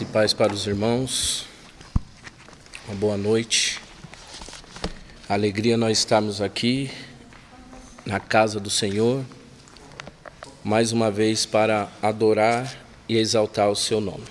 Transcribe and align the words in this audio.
e 0.00 0.04
paz 0.06 0.32
para 0.32 0.54
os 0.54 0.66
irmãos. 0.66 1.44
Uma 2.88 2.96
boa 2.96 3.16
noite. 3.16 3.78
Alegria 5.28 5.76
nós 5.76 5.98
estarmos 5.98 6.40
aqui 6.40 6.90
na 8.06 8.18
casa 8.18 8.58
do 8.58 8.70
Senhor, 8.70 9.22
mais 10.64 10.92
uma 10.92 11.10
vez 11.10 11.44
para 11.44 11.90
adorar 12.00 12.74
e 13.06 13.18
exaltar 13.18 13.68
o 13.70 13.76
seu 13.76 14.00
nome. 14.00 14.24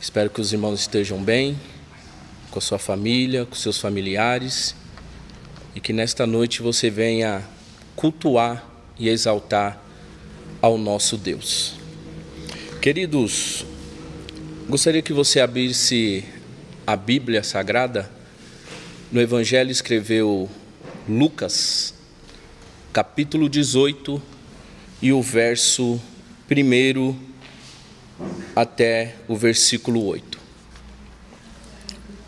Espero 0.00 0.30
que 0.30 0.40
os 0.40 0.52
irmãos 0.52 0.80
estejam 0.80 1.22
bem, 1.22 1.56
com 2.50 2.58
a 2.58 2.62
sua 2.62 2.78
família, 2.78 3.46
com 3.46 3.54
seus 3.54 3.78
familiares, 3.78 4.74
e 5.76 5.80
que 5.80 5.92
nesta 5.92 6.26
noite 6.26 6.60
você 6.60 6.90
venha 6.90 7.44
cultuar 7.94 8.68
e 8.98 9.08
exaltar 9.08 9.80
ao 10.60 10.76
nosso 10.76 11.16
Deus. 11.16 11.76
Queridos, 12.82 13.64
Gostaria 14.68 15.00
que 15.00 15.14
você 15.14 15.40
abrisse 15.40 16.22
a 16.86 16.94
Bíblia 16.94 17.42
Sagrada. 17.42 18.10
No 19.10 19.18
Evangelho 19.18 19.70
escreveu 19.70 20.46
Lucas, 21.08 21.94
capítulo 22.92 23.48
18, 23.48 24.20
e 25.00 25.10
o 25.10 25.22
verso 25.22 25.98
1 26.50 27.16
até 28.54 29.14
o 29.26 29.34
versículo 29.34 30.04
8. 30.04 30.38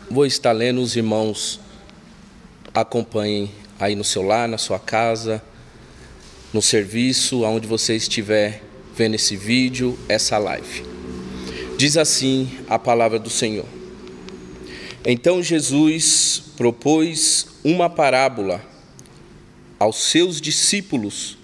Vou 0.09 0.25
estar 0.25 0.51
lendo, 0.51 0.81
os 0.81 0.95
irmãos 0.95 1.59
acompanhem 2.73 3.51
aí 3.79 3.93
no 3.93 4.03
seu 4.03 4.23
lar, 4.23 4.47
na 4.47 4.57
sua 4.57 4.79
casa, 4.79 5.43
no 6.51 6.59
serviço, 6.59 7.45
aonde 7.45 7.67
você 7.67 7.95
estiver 7.95 8.63
vendo 8.97 9.13
esse 9.13 9.37
vídeo, 9.37 9.95
essa 10.09 10.39
live. 10.39 11.00
Diz 11.81 11.97
assim 11.97 12.47
a 12.69 12.77
palavra 12.77 13.17
do 13.17 13.31
Senhor. 13.31 13.65
Então 15.03 15.41
Jesus 15.41 16.43
propôs 16.55 17.47
uma 17.63 17.89
parábola 17.89 18.63
aos 19.79 19.95
seus 19.95 20.39
discípulos 20.39 21.39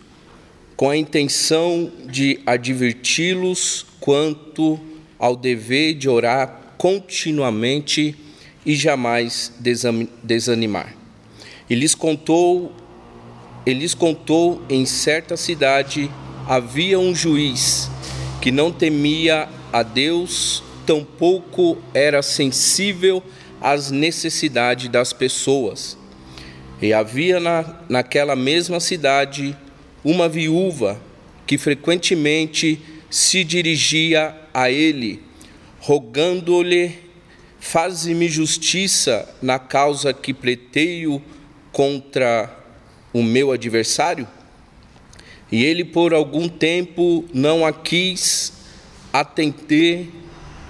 com 0.76 0.92
a 0.92 0.96
intenção 0.96 1.92
de 2.06 2.40
adverti-los 2.46 3.84
quanto 4.00 4.80
ao 5.18 5.36
dever 5.36 5.96
de 5.96 6.08
orar 6.08 6.76
continuamente 6.78 8.16
e 8.64 8.76
jamais 8.76 9.52
desanimar. 10.22 10.96
E 11.68 11.74
lhes 11.74 11.96
contou, 11.96 12.72
ele 13.66 13.80
lhes 13.80 13.96
contou 13.96 14.62
em 14.70 14.86
certa 14.86 15.36
cidade 15.36 16.12
havia 16.48 17.00
um 17.00 17.16
juiz 17.16 17.90
que 18.40 18.52
não 18.52 18.72
temia 18.72 19.50
a 19.72 19.84
Deus, 19.84 20.64
tampouco 20.86 21.78
era 21.94 22.22
sensível 22.22 23.22
às 23.62 23.92
necessidades 23.92 24.90
das 24.90 25.14
pessoas. 25.14 25.98
E 26.82 26.94
havia 26.94 27.40
na, 27.40 27.82
naquela 27.90 28.36
mesma 28.36 28.80
cidade 28.80 29.56
uma 30.04 30.30
viúva 30.30 31.00
que 31.46 31.58
frequentemente 31.58 32.80
se 33.10 33.44
dirigia 33.44 34.36
a 34.54 34.70
ele, 34.70 35.22
rogando-lhe: 35.80 37.00
Faze-me 37.60 38.30
justiça 38.30 39.28
na 39.42 39.58
causa 39.58 40.14
que 40.14 40.34
pleiteio 40.34 41.22
contra 41.72 42.56
o 43.12 43.24
meu 43.24 43.52
adversário? 43.52 44.28
E 45.52 45.64
ele 45.64 45.84
por 45.84 46.14
algum 46.14 46.48
tempo 46.48 47.26
não 47.34 47.66
a 47.66 47.72
quis 47.72 48.54
atentei, 49.12 50.10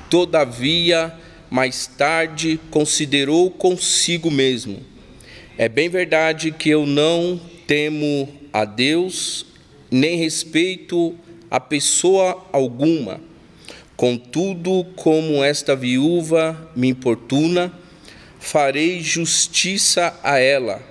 todavia, 0.10 1.14
mais 1.50 1.88
tarde, 1.88 2.60
considerou 2.70 3.50
consigo 3.50 4.30
mesmo: 4.30 4.80
É 5.58 5.70
bem 5.70 5.90
verdade 5.90 6.52
que 6.52 6.70
eu 6.70 6.86
não 6.86 7.40
temo 7.66 8.30
a 8.52 8.66
Deus, 8.66 9.46
nem 9.90 10.18
respeito 10.18 11.16
a 11.50 11.60
pessoa 11.60 12.46
alguma. 12.52 13.22
Contudo, 13.96 14.86
como 14.96 15.44
esta 15.44 15.76
viúva 15.76 16.70
me 16.76 16.88
importuna, 16.88 17.74
farei 18.40 19.02
justiça 19.02 20.18
a 20.24 20.38
ela, 20.38 20.82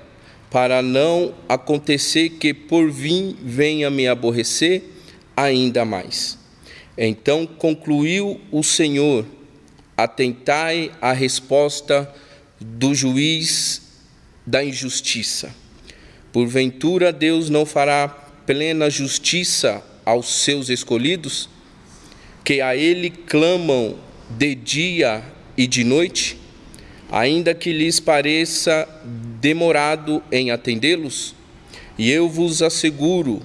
para 0.51 0.83
não 0.83 1.33
acontecer 1.49 2.31
que 2.31 2.53
por 2.53 2.91
vir 2.91 3.37
venha 3.43 3.91
me 3.91 4.09
aborrecer 4.09 4.83
ainda 5.37 5.85
mais. 5.85 6.46
Então 6.97 7.47
concluiu 7.47 8.41
o 8.51 8.63
Senhor: 8.63 9.27
Atentai 9.97 10.91
à 11.01 11.13
resposta 11.13 12.13
do 12.61 12.95
juiz 12.95 13.83
da 14.47 14.65
injustiça. 14.65 15.55
Porventura 16.33 17.13
Deus 17.13 17.51
não 17.51 17.67
fará 17.67 18.09
plena 18.09 18.89
justiça 18.89 19.83
aos 20.05 20.43
seus 20.43 20.69
escolhidos, 20.69 21.49
que 22.45 22.61
a 22.61 22.77
Ele 22.77 23.11
clamam 23.11 23.97
de 24.31 24.55
dia 24.55 25.23
e 25.57 25.67
de 25.67 25.83
noite, 25.83 26.39
ainda 27.11 27.55
que 27.55 27.73
lhes 27.73 27.99
pareça 27.99 28.89
demorado 29.41 30.23
em 30.31 30.51
atendê-los? 30.51 31.35
E 31.99 32.11
eu 32.11 32.29
vos 32.29 32.63
asseguro, 32.63 33.43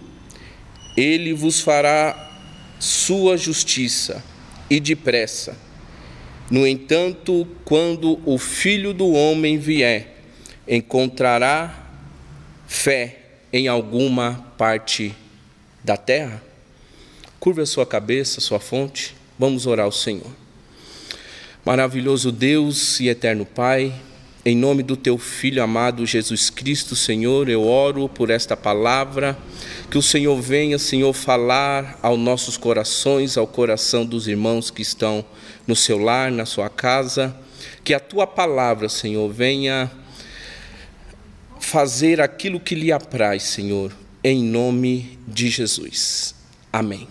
Ele 0.96 1.34
vos 1.34 1.62
fará 1.62 2.31
sua 2.82 3.38
justiça 3.38 4.24
e 4.68 4.80
depressa. 4.80 5.56
No 6.50 6.66
entanto, 6.66 7.48
quando 7.64 8.20
o 8.26 8.40
filho 8.40 8.92
do 8.92 9.12
homem 9.12 9.60
vier, 9.60 10.24
encontrará 10.68 11.92
fé 12.68 13.20
em 13.54 13.68
alguma 13.68 14.54
parte 14.58 15.14
da 15.84 15.96
terra? 15.96 16.42
Curva 17.40 17.62
a 17.62 17.68
sua 17.68 17.86
cabeça, 17.86 18.42
sua 18.42 18.60
fonte. 18.60 19.16
Vamos 19.38 19.68
orar 19.68 19.86
ao 19.86 19.92
Senhor. 19.92 20.32
Maravilhoso 21.64 22.32
Deus 22.32 23.00
e 23.00 23.10
eterno 23.10 23.46
Pai, 23.46 23.94
em 24.44 24.56
nome 24.56 24.82
do 24.82 24.98
teu 24.98 25.20
filho 25.20 25.62
amado 25.62 26.06
Jesus 26.06 26.50
Cristo, 26.50 26.96
Senhor, 26.96 27.48
eu 27.48 27.64
oro 27.68 28.10
por 28.10 28.32
esta 28.32 28.58
palavra, 28.58 29.38
que 29.90 30.00
o 30.00 30.02
Senhor 30.02 30.42
venha, 30.42 30.80
Senhor, 30.80 31.14
falar 31.14 32.00
aos 32.02 32.18
nossos 32.18 32.58
corações, 32.58 33.38
ao 33.38 33.46
coração 33.46 34.04
dos 34.04 34.28
irmãos 34.28 34.72
que 34.72 34.82
estão 34.82 35.24
no 35.68 35.76
seu 35.76 36.00
lar, 36.00 36.32
na 36.32 36.46
sua 36.46 36.70
casa, 36.70 37.36
que 37.84 37.94
a 37.94 38.00
tua 38.00 38.26
palavra, 38.26 38.90
Senhor, 38.90 39.32
venha 39.32 39.92
fazer 41.60 42.20
aquilo 42.20 42.60
que 42.60 42.74
lhe 42.74 42.92
apraz, 42.92 43.44
Senhor, 43.44 43.92
em 44.24 44.44
nome 44.44 45.20
de 45.28 45.50
Jesus. 45.50 46.34
Amém. 46.74 47.08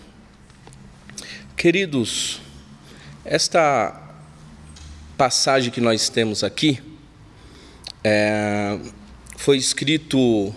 Queridos, 1.55 2.41
esta 3.23 3.97
passagem 5.17 5.71
que 5.71 5.79
nós 5.79 6.09
temos 6.09 6.43
aqui, 6.43 6.90
é, 8.03 8.77
foi 9.37 9.57
escrito 9.57 10.53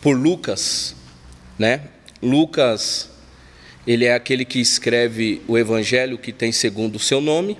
por 0.00 0.16
Lucas, 0.16 0.94
né? 1.58 1.82
Lucas, 2.22 3.10
ele 3.86 4.04
é 4.04 4.14
aquele 4.14 4.44
que 4.44 4.60
escreve 4.60 5.42
o 5.46 5.56
evangelho 5.56 6.18
que 6.18 6.32
tem 6.32 6.52
segundo 6.52 6.96
o 6.96 7.00
seu 7.00 7.20
nome, 7.20 7.56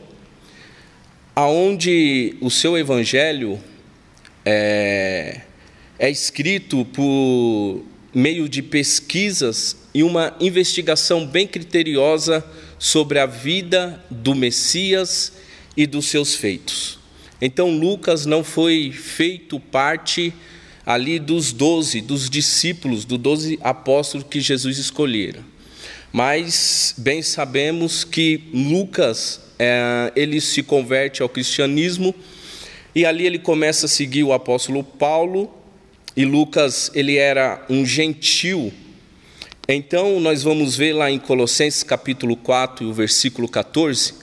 aonde 1.34 2.36
o 2.40 2.50
seu 2.50 2.76
evangelho 2.76 3.60
é, 4.44 5.42
é 5.98 6.10
escrito 6.10 6.84
por 6.86 7.84
meio 8.14 8.48
de 8.48 8.62
pesquisas 8.62 9.76
e 9.94 10.02
uma 10.02 10.36
investigação 10.40 11.26
bem 11.26 11.46
criteriosa 11.46 12.44
sobre 12.78 13.18
a 13.18 13.26
vida 13.26 14.04
do 14.10 14.34
Messias 14.34 15.32
e 15.76 15.86
dos 15.86 16.06
seus 16.06 16.34
feitos. 16.34 16.97
Então 17.40 17.70
Lucas 17.70 18.26
não 18.26 18.42
foi 18.42 18.90
feito 18.92 19.60
parte 19.60 20.32
ali 20.84 21.18
dos 21.18 21.52
doze, 21.52 22.00
dos 22.00 22.30
discípulos, 22.30 23.04
dos 23.04 23.18
doze 23.18 23.58
apóstolos 23.62 24.26
que 24.28 24.40
Jesus 24.40 24.78
escolhera. 24.78 25.40
Mas 26.12 26.94
bem 26.96 27.22
sabemos 27.22 28.02
que 28.02 28.44
Lucas 28.52 29.40
é, 29.58 30.12
ele 30.16 30.40
se 30.40 30.62
converte 30.62 31.22
ao 31.22 31.28
cristianismo 31.28 32.14
e 32.94 33.04
ali 33.04 33.26
ele 33.26 33.38
começa 33.38 33.86
a 33.86 33.88
seguir 33.88 34.24
o 34.24 34.32
apóstolo 34.32 34.82
Paulo 34.82 35.52
e 36.16 36.24
Lucas 36.24 36.90
ele 36.94 37.16
era 37.16 37.64
um 37.68 37.84
gentil. 37.84 38.72
Então 39.68 40.18
nós 40.18 40.42
vamos 40.42 40.74
ver 40.74 40.94
lá 40.94 41.10
em 41.10 41.18
Colossenses 41.18 41.82
capítulo 41.82 42.34
4, 42.34 42.88
o 42.88 42.92
versículo 42.92 43.46
14, 43.46 44.14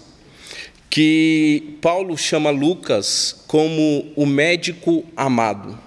que 0.89 1.77
Paulo 1.81 2.17
chama 2.17 2.49
Lucas 2.49 3.43
como 3.47 4.11
o 4.15 4.25
médico 4.25 5.03
amado. 5.15 5.77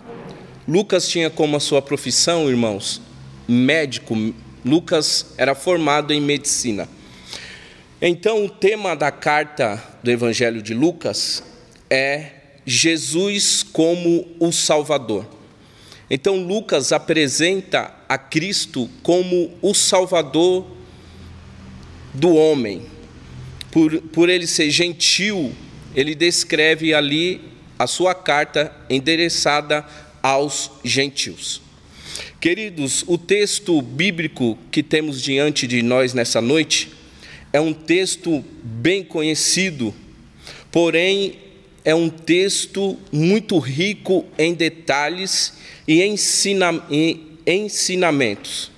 Lucas 0.67 1.09
tinha 1.09 1.31
como 1.31 1.56
a 1.56 1.61
sua 1.61 1.81
profissão, 1.81 2.49
irmãos, 2.49 3.00
médico. 3.49 4.15
Lucas 4.65 5.33
era 5.39 5.55
formado 5.55 6.12
em 6.12 6.21
medicina. 6.21 6.89
Então, 8.00 8.45
o 8.45 8.49
tema 8.49 8.95
da 8.95 9.11
carta 9.11 9.83
do 10.03 10.11
Evangelho 10.11 10.62
de 10.62 10.75
Lucas 10.75 11.43
é 11.91 12.33
Jesus 12.65 13.62
como 13.62 14.29
o 14.39 14.53
Salvador. 14.53 15.27
Então, 16.11 16.37
Lucas 16.37 16.93
apresenta 16.93 17.95
a 18.09 18.17
Cristo 18.17 18.89
como 19.03 19.50
o 19.61 19.75
Salvador 19.75 20.67
do 22.15 22.35
homem. 22.35 22.83
Por, 23.70 24.00
por 24.00 24.29
ele 24.29 24.47
ser 24.47 24.70
gentil, 24.70 25.53
ele 25.94 26.15
descreve 26.15 26.94
ali 26.94 27.41
a 27.79 27.87
sua 27.87 28.15
carta 28.15 28.75
endereçada 28.88 29.85
aos 30.23 30.70
gentios. 30.85 31.61
Queridos, 32.41 33.05
o 33.06 33.17
texto 33.17 33.81
bíblico 33.81 34.59
que 34.70 34.82
temos 34.82 35.23
diante 35.23 35.67
de 35.67 35.82
nós 35.82 36.15
nessa 36.15 36.41
noite 36.41 36.91
é 37.53 37.61
um 37.61 37.73
texto 37.73 38.44
bem 38.62 39.03
conhecido, 39.03 39.94
porém 40.71 41.38
é 41.85 41.94
um 41.94 42.11
texto 42.11 42.99
muito 43.11 43.59
rico 43.59 44.26
em 44.37 44.53
detalhes 44.53 45.55
e 45.87 46.03
ensina, 46.03 46.85
em 46.91 47.29
ensinamentos. 47.47 48.71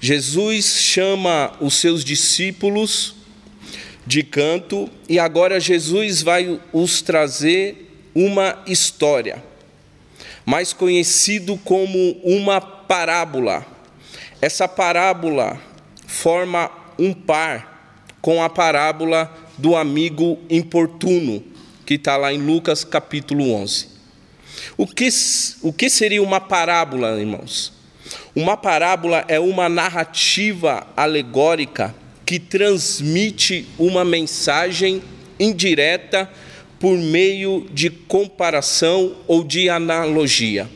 Jesus 0.00 0.76
chama 0.80 1.52
os 1.60 1.74
seus 1.74 2.04
discípulos 2.04 3.15
de 4.06 4.22
canto 4.22 4.88
e 5.08 5.18
agora 5.18 5.58
Jesus 5.58 6.22
vai 6.22 6.60
os 6.72 7.02
trazer 7.02 8.10
uma 8.14 8.62
história, 8.66 9.42
mais 10.44 10.72
conhecido 10.72 11.58
como 11.64 12.12
uma 12.22 12.60
parábola. 12.60 13.66
Essa 14.40 14.68
parábola 14.68 15.60
forma 16.06 16.70
um 16.98 17.12
par 17.12 18.14
com 18.22 18.42
a 18.42 18.48
parábola 18.48 19.30
do 19.58 19.74
amigo 19.74 20.38
importuno, 20.48 21.42
que 21.84 21.94
está 21.94 22.16
lá 22.16 22.32
em 22.32 22.38
Lucas 22.38 22.84
capítulo 22.84 23.52
11. 23.52 23.88
O 24.76 24.86
que, 24.86 25.08
o 25.62 25.72
que 25.72 25.90
seria 25.90 26.22
uma 26.22 26.40
parábola, 26.40 27.18
irmãos? 27.18 27.72
Uma 28.34 28.56
parábola 28.56 29.24
é 29.28 29.40
uma 29.40 29.68
narrativa 29.68 30.86
alegórica 30.96 31.94
que 32.26 32.40
transmite 32.40 33.66
uma 33.78 34.04
mensagem 34.04 35.00
indireta 35.38 36.28
por 36.80 36.98
meio 36.98 37.66
de 37.72 37.88
comparação 37.88 39.16
ou 39.28 39.44
de 39.44 39.70
analogia. 39.70 40.68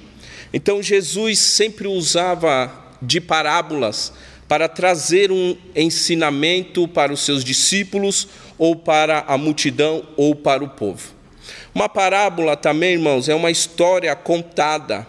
Então 0.53 0.83
Jesus 0.83 1.39
sempre 1.41 1.89
usava 1.89 2.73
de 3.03 3.21
parábolas 3.21 4.13
para 4.49 4.69
trazer 4.69 5.31
um 5.31 5.57
ensinamento 5.75 6.89
para 6.89 7.13
os 7.13 7.25
seus 7.25 7.45
discípulos 7.45 8.29
ou 8.57 8.75
para 8.75 9.25
a 9.27 9.37
multidão 9.37 10.05
ou 10.17 10.35
para 10.35 10.63
o 10.65 10.69
povo. 10.69 11.15
Uma 11.75 11.89
parábola 11.89 12.57
também, 12.57 12.95
irmãos, 12.95 13.29
é 13.29 13.35
uma 13.35 13.51
história 13.51 14.15
contada 14.17 15.07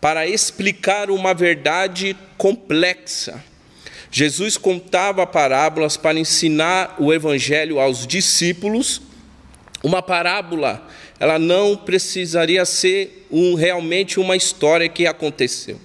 para 0.00 0.26
explicar 0.26 1.10
uma 1.10 1.34
verdade 1.34 2.16
complexa. 2.36 3.42
Jesus 4.16 4.56
contava 4.56 5.26
parábolas 5.26 5.96
para 5.96 6.20
ensinar 6.20 6.94
o 7.00 7.12
evangelho 7.12 7.80
aos 7.80 8.06
discípulos. 8.06 9.02
Uma 9.82 10.00
parábola, 10.00 10.86
ela 11.18 11.36
não 11.36 11.76
precisaria 11.76 12.64
ser 12.64 13.26
um, 13.28 13.56
realmente 13.56 14.20
uma 14.20 14.36
história 14.36 14.88
que 14.88 15.04
aconteceu, 15.04 15.80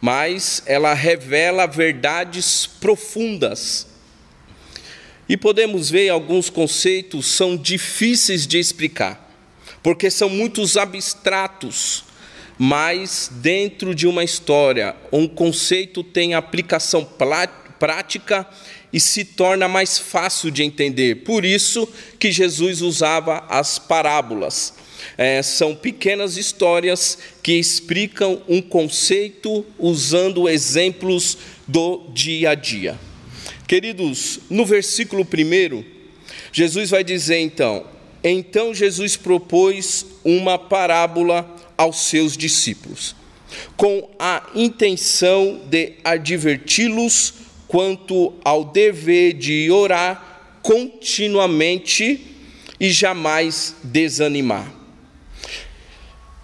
mas 0.00 0.60
ela 0.66 0.92
revela 0.92 1.66
verdades 1.66 2.66
profundas. 2.66 3.86
E 5.28 5.36
podemos 5.36 5.88
ver 5.88 6.08
alguns 6.08 6.50
conceitos 6.50 7.26
são 7.26 7.56
difíceis 7.56 8.44
de 8.44 8.58
explicar 8.58 9.24
porque 9.84 10.10
são 10.10 10.28
muitos 10.28 10.76
abstratos, 10.76 12.02
mas 12.58 13.30
dentro 13.32 13.94
de 13.94 14.06
uma 14.06 14.24
história, 14.24 14.96
um 15.12 15.28
conceito 15.28 16.02
tem 16.02 16.34
aplicação 16.34 17.06
prática 17.78 18.46
e 18.92 19.00
se 19.00 19.24
torna 19.24 19.68
mais 19.68 19.98
fácil 19.98 20.50
de 20.50 20.62
entender. 20.62 21.16
Por 21.16 21.44
isso 21.44 21.86
que 22.18 22.32
Jesus 22.32 22.80
usava 22.80 23.44
as 23.48 23.78
parábolas. 23.78 24.74
É, 25.18 25.42
são 25.42 25.74
pequenas 25.74 26.36
histórias 26.36 27.18
que 27.42 27.52
explicam 27.52 28.40
um 28.48 28.62
conceito 28.62 29.64
usando 29.78 30.48
exemplos 30.48 31.36
do 31.68 32.08
dia 32.14 32.50
a 32.50 32.54
dia. 32.54 32.98
Queridos, 33.68 34.40
no 34.48 34.64
versículo 34.64 35.22
1, 35.22 35.84
Jesus 36.52 36.90
vai 36.90 37.04
dizer 37.04 37.38
então: 37.38 37.84
então 38.24 38.74
Jesus 38.74 39.16
propôs 39.16 40.06
uma 40.24 40.58
parábola 40.58 41.55
aos 41.76 42.08
seus 42.08 42.36
discípulos, 42.36 43.14
com 43.76 44.08
a 44.18 44.42
intenção 44.54 45.60
de 45.68 45.94
adverti-los 46.04 47.34
quanto 47.68 48.32
ao 48.44 48.64
dever 48.64 49.34
de 49.34 49.70
orar 49.70 50.58
continuamente 50.62 52.20
e 52.78 52.90
jamais 52.90 53.76
desanimar. 53.82 54.72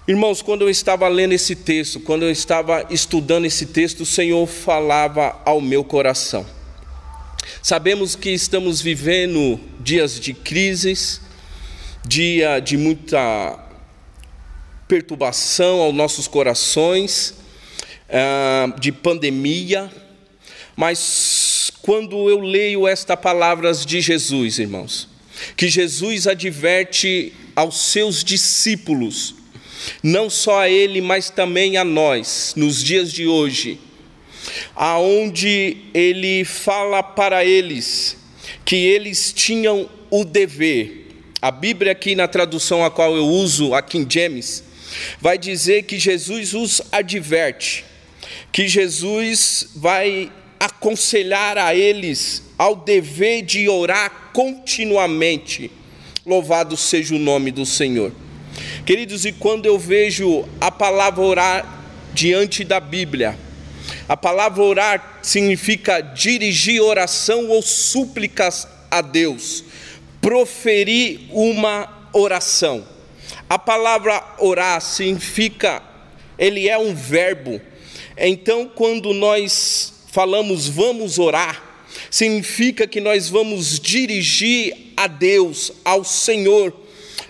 Irmãos, 0.06 0.42
quando 0.42 0.62
eu 0.62 0.70
estava 0.70 1.06
lendo 1.06 1.32
esse 1.32 1.54
texto, 1.54 2.00
quando 2.00 2.24
eu 2.24 2.30
estava 2.30 2.86
estudando 2.90 3.44
esse 3.44 3.66
texto, 3.66 4.00
o 4.00 4.06
Senhor 4.06 4.46
falava 4.46 5.40
ao 5.44 5.60
meu 5.60 5.84
coração. 5.84 6.44
Sabemos 7.62 8.16
que 8.16 8.30
estamos 8.30 8.80
vivendo 8.80 9.60
dias 9.78 10.18
de 10.18 10.34
crises, 10.34 11.20
dia 12.04 12.58
de 12.58 12.76
muita 12.76 13.61
perturbação 14.92 15.80
aos 15.80 15.94
nossos 15.94 16.28
corações, 16.28 17.32
ah, 18.10 18.74
de 18.78 18.92
pandemia, 18.92 19.90
mas 20.76 21.72
quando 21.80 22.28
eu 22.28 22.40
leio 22.40 22.86
estas 22.86 23.18
palavras 23.18 23.86
de 23.86 24.02
Jesus, 24.02 24.58
irmãos, 24.58 25.08
que 25.56 25.70
Jesus 25.70 26.26
adverte 26.26 27.32
aos 27.56 27.86
seus 27.86 28.22
discípulos, 28.22 29.34
não 30.02 30.28
só 30.28 30.60
a 30.60 30.68
ele, 30.68 31.00
mas 31.00 31.30
também 31.30 31.78
a 31.78 31.84
nós, 31.84 32.52
nos 32.54 32.84
dias 32.84 33.10
de 33.10 33.26
hoje, 33.26 33.80
aonde 34.76 35.78
ele 35.94 36.44
fala 36.44 37.02
para 37.02 37.46
eles 37.46 38.18
que 38.62 38.76
eles 38.76 39.32
tinham 39.32 39.88
o 40.10 40.22
dever. 40.22 41.08
A 41.40 41.50
Bíblia, 41.50 41.92
aqui 41.92 42.14
na 42.14 42.28
tradução 42.28 42.84
a 42.84 42.90
qual 42.90 43.16
eu 43.16 43.24
uso, 43.26 43.72
a 43.72 43.80
King 43.80 44.06
James, 44.12 44.70
vai 45.20 45.38
dizer 45.38 45.84
que 45.84 45.98
Jesus 45.98 46.54
os 46.54 46.82
adverte, 46.90 47.84
que 48.52 48.68
Jesus 48.68 49.68
vai 49.74 50.30
aconselhar 50.58 51.58
a 51.58 51.74
eles 51.74 52.42
ao 52.56 52.76
dever 52.76 53.42
de 53.42 53.68
orar 53.68 54.30
continuamente. 54.32 55.70
Louvado 56.24 56.76
seja 56.76 57.14
o 57.14 57.18
nome 57.18 57.50
do 57.50 57.66
Senhor. 57.66 58.12
Queridos, 58.86 59.24
e 59.24 59.32
quando 59.32 59.66
eu 59.66 59.78
vejo 59.78 60.48
a 60.60 60.70
palavra 60.70 61.22
orar 61.22 61.82
diante 62.14 62.62
da 62.62 62.78
Bíblia, 62.78 63.36
a 64.08 64.16
palavra 64.16 64.62
orar 64.62 65.20
significa 65.22 66.00
dirigir 66.00 66.80
oração 66.80 67.48
ou 67.48 67.62
súplicas 67.62 68.68
a 68.90 69.00
Deus 69.00 69.64
proferir 70.22 71.26
uma 71.32 72.08
oração. 72.12 72.84
A 73.48 73.58
palavra 73.58 74.22
orar 74.38 74.80
significa, 74.80 75.82
ele 76.38 76.68
é 76.68 76.78
um 76.78 76.94
verbo. 76.94 77.60
Então, 78.16 78.70
quando 78.74 79.12
nós 79.12 80.04
falamos 80.08 80.68
vamos 80.68 81.18
orar, 81.18 81.86
significa 82.10 82.86
que 82.86 83.00
nós 83.00 83.28
vamos 83.28 83.78
dirigir 83.80 84.92
a 84.96 85.06
Deus, 85.06 85.72
ao 85.84 86.04
Senhor, 86.04 86.72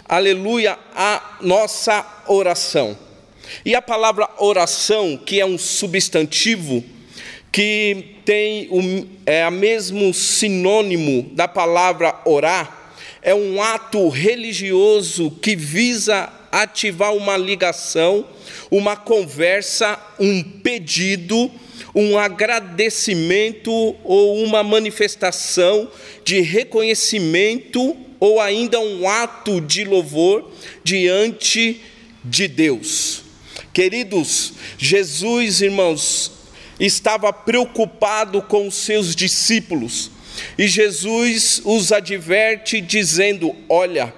aleluia, 0.08 0.78
a 0.94 1.38
nossa 1.40 2.24
oração. 2.26 2.98
E 3.64 3.74
a 3.74 3.82
palavra 3.82 4.28
oração, 4.38 5.16
que 5.16 5.40
é 5.40 5.46
um 5.46 5.58
substantivo, 5.58 6.82
que 7.50 8.16
tem 8.24 8.66
o 8.70 9.06
é, 9.26 9.48
mesmo 9.50 10.12
sinônimo 10.14 11.30
da 11.34 11.46
palavra 11.46 12.18
orar, 12.24 12.81
é 13.22 13.32
um 13.34 13.62
ato 13.62 14.08
religioso 14.08 15.30
que 15.30 15.54
visa 15.54 16.28
ativar 16.50 17.14
uma 17.14 17.36
ligação, 17.36 18.26
uma 18.70 18.96
conversa, 18.96 19.98
um 20.18 20.42
pedido, 20.42 21.50
um 21.94 22.18
agradecimento 22.18 23.70
ou 24.02 24.42
uma 24.42 24.62
manifestação 24.62 25.88
de 26.24 26.40
reconhecimento 26.40 27.96
ou 28.18 28.40
ainda 28.40 28.80
um 28.80 29.08
ato 29.08 29.60
de 29.60 29.84
louvor 29.84 30.50
diante 30.82 31.80
de 32.24 32.48
Deus. 32.48 33.22
Queridos, 33.72 34.52
Jesus, 34.76 35.62
irmãos, 35.62 36.32
estava 36.78 37.32
preocupado 37.32 38.42
com 38.42 38.66
os 38.66 38.74
seus 38.74 39.14
discípulos 39.14 40.10
E 40.58 40.66
Jesus 40.68 41.60
os 41.64 41.92
adverte, 41.92 42.80
dizendo: 42.80 43.54
Olha, 43.68 44.12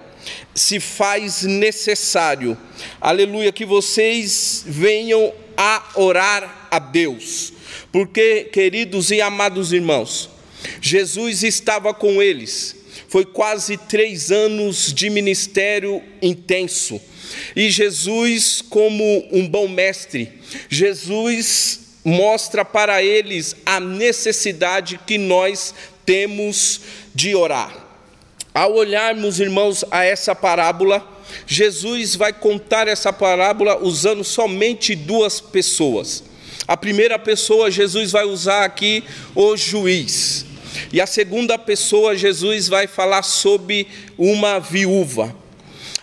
se 0.55 0.79
faz 0.81 1.43
necessário, 1.43 2.57
aleluia, 3.01 3.53
que 3.53 3.65
vocês 3.65 4.65
venham 4.67 5.33
a 5.57 5.91
orar 5.97 6.69
a 6.71 6.79
Deus, 6.79 7.53
porque, 7.93 8.45
queridos 8.45 9.11
e 9.11 9.21
amados 9.21 9.73
irmãos, 9.73 10.31
Jesus 10.81 11.43
estava 11.43 11.93
com 11.93 12.23
eles, 12.23 12.77
foi 13.09 13.25
quase 13.25 13.77
três 13.77 14.31
anos 14.31 14.93
de 14.93 15.11
ministério 15.11 16.03
intenso, 16.23 17.01
e 17.55 17.71
Jesus, 17.71 18.63
como 18.63 19.29
um 19.33 19.49
bom 19.49 19.69
mestre, 19.69 20.33
Jesus 20.69 21.81
mostra 22.05 22.65
para 22.65 23.03
eles 23.03 23.57
a 23.65 23.81
necessidade 23.81 25.01
que 25.07 25.17
nós 25.17 25.75
temos 26.05 26.81
de 27.15 27.35
orar. 27.35 27.85
Ao 28.53 28.73
olharmos, 28.75 29.41
irmãos, 29.41 29.85
a 29.91 30.05
essa 30.05 30.35
parábola, 30.35 31.05
Jesus 31.47 32.15
vai 32.15 32.33
contar 32.33 32.87
essa 32.87 33.13
parábola 33.13 33.79
usando 33.83 34.23
somente 34.23 34.95
duas 34.95 35.41
pessoas. 35.41 36.23
A 36.67 36.77
primeira 36.77 37.19
pessoa, 37.19 37.71
Jesus 37.71 38.13
vai 38.13 38.25
usar 38.25 38.65
aqui 38.65 39.05
o 39.35 39.57
juiz. 39.57 40.47
E 40.93 41.01
a 41.01 41.07
segunda 41.07 41.59
pessoa, 41.59 42.17
Jesus 42.17 42.69
vai 42.69 42.87
falar 42.87 43.23
sobre 43.23 43.87
uma 44.17 44.59
viúva. 44.59 45.35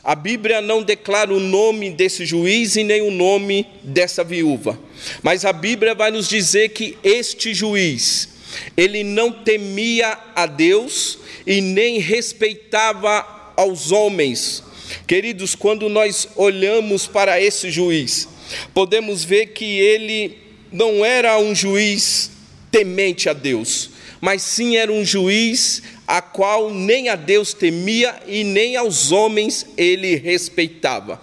A 0.03 0.15
Bíblia 0.15 0.61
não 0.61 0.81
declara 0.81 1.31
o 1.31 1.39
nome 1.39 1.91
desse 1.91 2.25
juiz 2.25 2.75
e 2.75 2.83
nem 2.83 3.01
o 3.01 3.11
nome 3.11 3.67
dessa 3.83 4.23
viúva, 4.23 4.79
mas 5.21 5.45
a 5.45 5.53
Bíblia 5.53 5.93
vai 5.93 6.09
nos 6.09 6.27
dizer 6.27 6.69
que 6.69 6.97
este 7.03 7.53
juiz, 7.53 8.29
ele 8.75 9.03
não 9.03 9.31
temia 9.31 10.17
a 10.35 10.45
Deus 10.45 11.19
e 11.45 11.61
nem 11.61 11.99
respeitava 11.99 13.53
aos 13.55 13.91
homens. 13.91 14.63
Queridos, 15.07 15.55
quando 15.55 15.87
nós 15.89 16.27
olhamos 16.35 17.07
para 17.07 17.39
esse 17.39 17.71
juiz, 17.71 18.27
podemos 18.73 19.23
ver 19.23 19.47
que 19.47 19.79
ele 19.79 20.37
não 20.71 21.03
era 21.03 21.37
um 21.39 21.53
juiz 21.53 22.31
temente 22.69 23.29
a 23.29 23.33
Deus, 23.33 23.91
mas 24.19 24.41
sim 24.41 24.77
era 24.77 24.91
um 24.91 25.03
juiz 25.03 25.81
a 26.07 26.21
qual 26.21 26.69
nem 26.73 27.09
a 27.09 27.15
Deus 27.15 27.53
temia 27.53 28.15
e 28.27 28.43
nem 28.43 28.75
aos 28.75 29.11
homens 29.11 29.65
ele 29.77 30.15
respeitava. 30.15 31.21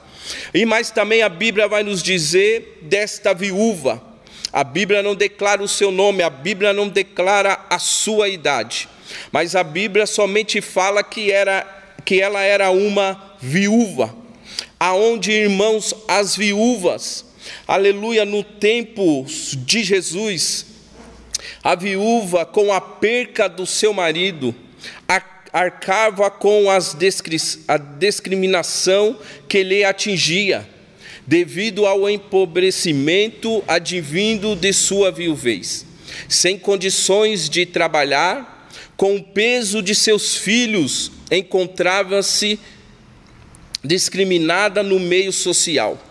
E 0.52 0.64
mais 0.66 0.90
também 0.90 1.22
a 1.22 1.28
Bíblia 1.28 1.68
vai 1.68 1.82
nos 1.82 2.02
dizer 2.02 2.80
desta 2.82 3.32
viúva. 3.32 4.02
A 4.52 4.64
Bíblia 4.64 5.02
não 5.02 5.14
declara 5.14 5.62
o 5.62 5.68
seu 5.68 5.90
nome, 5.90 6.22
a 6.22 6.30
Bíblia 6.30 6.72
não 6.72 6.88
declara 6.88 7.66
a 7.68 7.78
sua 7.78 8.28
idade, 8.28 8.88
mas 9.30 9.54
a 9.54 9.62
Bíblia 9.62 10.06
somente 10.06 10.60
fala 10.60 11.02
que 11.02 11.30
era 11.30 11.74
que 12.04 12.22
ela 12.22 12.42
era 12.42 12.70
uma 12.70 13.36
viúva. 13.38 14.14
Aonde, 14.80 15.30
irmãos, 15.30 15.94
as 16.06 16.34
viúvas, 16.34 17.26
aleluia, 17.66 18.24
no 18.24 18.42
tempo 18.42 19.26
de 19.58 19.84
Jesus, 19.84 20.64
a 21.62 21.74
viúva, 21.74 22.46
com 22.46 22.72
a 22.72 22.80
perca 22.80 23.46
do 23.48 23.66
seu 23.66 23.92
marido, 23.92 24.54
arcava 25.52 26.30
com 26.30 26.70
as 26.70 26.96
a 27.66 27.76
discriminação 27.76 29.18
que 29.48 29.62
lhe 29.62 29.84
atingia, 29.84 30.66
devido 31.28 31.84
ao 31.84 32.08
empobrecimento 32.08 33.62
advindo 33.68 34.56
de 34.56 34.72
sua 34.72 35.12
viuvez. 35.12 35.84
Sem 36.26 36.58
condições 36.58 37.50
de 37.50 37.66
trabalhar, 37.66 38.70
com 38.96 39.16
o 39.16 39.22
peso 39.22 39.82
de 39.82 39.94
seus 39.94 40.36
filhos, 40.36 41.12
encontrava-se 41.30 42.58
discriminada 43.84 44.82
no 44.82 44.98
meio 44.98 45.30
social. 45.30 46.02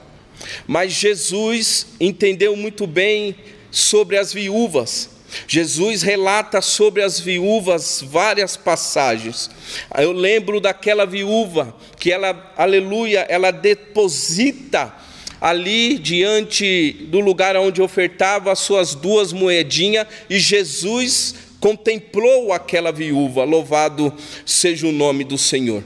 Mas 0.67 0.93
Jesus 0.93 1.87
entendeu 1.99 2.55
muito 2.55 2.85
bem 2.85 3.35
sobre 3.71 4.17
as 4.17 4.31
viúvas 4.31 5.17
Jesus 5.47 6.01
relata 6.01 6.61
sobre 6.61 7.03
as 7.03 7.19
viúvas 7.19 8.01
várias 8.01 8.55
passagens. 8.55 9.49
Eu 9.97 10.11
lembro 10.11 10.59
daquela 10.59 11.05
viúva 11.05 11.75
que 11.99 12.11
ela, 12.11 12.53
aleluia, 12.55 13.25
ela 13.29 13.51
deposita 13.51 14.93
ali 15.39 15.97
diante 15.97 16.93
do 17.09 17.19
lugar 17.19 17.55
onde 17.55 17.81
ofertava 17.81 18.51
as 18.51 18.59
suas 18.59 18.95
duas 18.95 19.31
moedinhas 19.31 20.07
e 20.29 20.39
Jesus 20.39 21.35
contemplou 21.59 22.53
aquela 22.53 22.91
viúva. 22.91 23.43
Louvado 23.43 24.13
seja 24.45 24.87
o 24.87 24.91
nome 24.91 25.23
do 25.23 25.37
Senhor. 25.37 25.83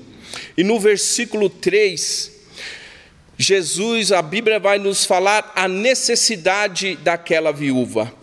E 0.57 0.63
no 0.63 0.79
versículo 0.79 1.49
3, 1.49 2.31
Jesus, 3.37 4.11
a 4.11 4.21
Bíblia 4.21 4.59
vai 4.59 4.77
nos 4.77 5.05
falar 5.05 5.51
a 5.55 5.67
necessidade 5.67 6.95
daquela 6.97 7.51
viúva. 7.51 8.13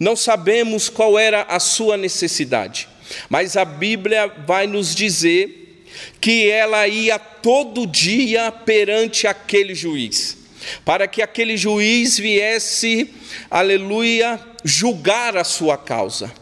Não 0.00 0.16
sabemos 0.16 0.88
qual 0.88 1.18
era 1.18 1.42
a 1.42 1.60
sua 1.60 1.96
necessidade, 1.96 2.88
mas 3.28 3.56
a 3.56 3.64
Bíblia 3.64 4.26
vai 4.46 4.66
nos 4.66 4.94
dizer 4.94 5.84
que 6.20 6.48
ela 6.48 6.88
ia 6.88 7.18
todo 7.18 7.86
dia 7.86 8.50
perante 8.50 9.26
aquele 9.26 9.74
juiz, 9.74 10.38
para 10.84 11.06
que 11.06 11.22
aquele 11.22 11.56
juiz 11.56 12.18
viesse, 12.18 13.12
aleluia, 13.50 14.40
julgar 14.64 15.36
a 15.36 15.44
sua 15.44 15.76
causa. 15.76 16.32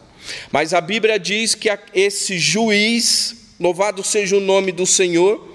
Mas 0.51 0.73
a 0.73 0.81
Bíblia 0.81 1.19
diz 1.19 1.55
que 1.55 1.69
esse 1.93 2.37
juiz, 2.37 3.53
louvado 3.59 4.03
seja 4.03 4.37
o 4.37 4.41
nome 4.41 4.71
do 4.71 4.85
Senhor, 4.85 5.51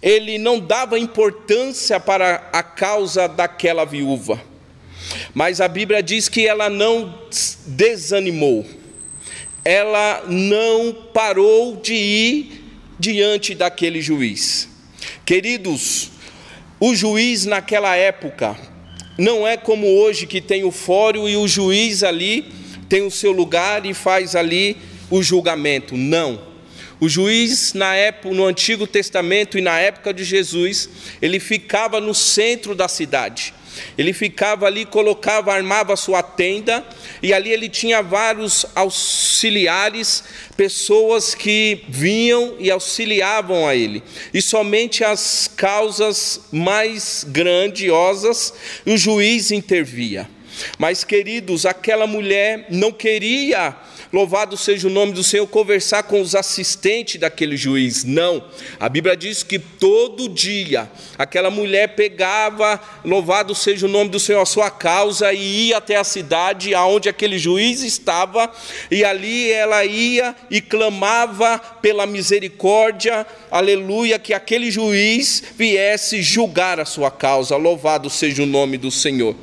ele 0.00 0.38
não 0.38 0.58
dava 0.58 0.98
importância 0.98 2.00
para 2.00 2.48
a 2.52 2.62
causa 2.62 3.28
daquela 3.28 3.84
viúva 3.84 4.52
mas 5.34 5.60
a 5.60 5.68
Bíblia 5.68 6.02
diz 6.02 6.28
que 6.28 6.46
ela 6.46 6.68
não 6.68 7.18
desanimou, 7.66 8.66
ela 9.64 10.24
não 10.28 10.92
parou 11.12 11.76
de 11.76 11.94
ir 11.94 12.64
diante 12.98 13.54
daquele 13.54 14.00
juiz. 14.00 14.68
Queridos, 15.24 16.10
o 16.84 16.96
juiz 16.96 17.46
naquela 17.46 17.94
época 17.94 18.58
não 19.16 19.46
é 19.46 19.56
como 19.56 19.86
hoje 19.86 20.26
que 20.26 20.40
tem 20.40 20.64
o 20.64 20.72
fórum 20.72 21.28
e 21.28 21.36
o 21.36 21.46
juiz 21.46 22.02
ali 22.02 22.52
tem 22.88 23.02
o 23.02 23.10
seu 23.10 23.30
lugar 23.30 23.86
e 23.86 23.94
faz 23.94 24.34
ali 24.34 24.76
o 25.08 25.22
julgamento. 25.22 25.96
Não. 25.96 26.42
O 26.98 27.08
juiz 27.08 27.72
na 27.72 27.94
época 27.94 28.34
no 28.34 28.44
Antigo 28.44 28.84
Testamento 28.84 29.56
e 29.56 29.60
na 29.60 29.78
época 29.78 30.12
de 30.12 30.24
Jesus, 30.24 30.88
ele 31.22 31.38
ficava 31.38 32.00
no 32.00 32.12
centro 32.12 32.74
da 32.74 32.88
cidade. 32.88 33.54
Ele 33.96 34.12
ficava 34.12 34.66
ali, 34.66 34.84
colocava, 34.84 35.52
armava 35.52 35.96
sua 35.96 36.22
tenda, 36.22 36.84
e 37.22 37.32
ali 37.32 37.50
ele 37.50 37.68
tinha 37.68 38.02
vários 38.02 38.66
auxiliares, 38.74 40.24
pessoas 40.56 41.34
que 41.34 41.84
vinham 41.88 42.56
e 42.58 42.70
auxiliavam 42.70 43.66
a 43.66 43.74
ele. 43.74 44.02
E 44.32 44.40
somente 44.40 45.04
as 45.04 45.50
causas 45.56 46.40
mais 46.50 47.24
grandiosas 47.28 48.52
o 48.86 48.96
juiz 48.96 49.50
intervia. 49.50 50.28
Mas, 50.78 51.02
queridos, 51.04 51.64
aquela 51.64 52.06
mulher 52.06 52.66
não 52.70 52.92
queria 52.92 53.74
louvado 54.12 54.56
seja 54.56 54.86
o 54.86 54.90
nome 54.90 55.12
do 55.12 55.24
Senhor, 55.24 55.46
conversar 55.46 56.02
com 56.02 56.20
os 56.20 56.34
assistentes 56.34 57.18
daquele 57.18 57.56
juiz. 57.56 58.04
Não. 58.04 58.44
A 58.78 58.88
Bíblia 58.88 59.16
diz 59.16 59.42
que 59.42 59.58
todo 59.58 60.28
dia 60.28 60.90
aquela 61.16 61.50
mulher 61.50 61.94
pegava, 61.94 62.80
louvado 63.04 63.54
seja 63.54 63.86
o 63.86 63.88
nome 63.88 64.10
do 64.10 64.20
Senhor, 64.20 64.42
a 64.42 64.46
sua 64.46 64.70
causa 64.70 65.32
e 65.32 65.68
ia 65.68 65.78
até 65.78 65.96
a 65.96 66.04
cidade 66.04 66.74
aonde 66.74 67.08
aquele 67.08 67.38
juiz 67.38 67.82
estava, 67.82 68.52
e 68.90 69.04
ali 69.04 69.50
ela 69.50 69.84
ia 69.84 70.36
e 70.50 70.60
clamava 70.60 71.58
pela 71.58 72.06
misericórdia, 72.06 73.26
aleluia, 73.50 74.18
que 74.18 74.34
aquele 74.34 74.70
juiz 74.70 75.42
viesse 75.56 76.22
julgar 76.22 76.78
a 76.78 76.84
sua 76.84 77.10
causa. 77.10 77.56
Louvado 77.56 78.10
seja 78.10 78.42
o 78.42 78.46
nome 78.46 78.76
do 78.76 78.90
Senhor. 78.90 79.34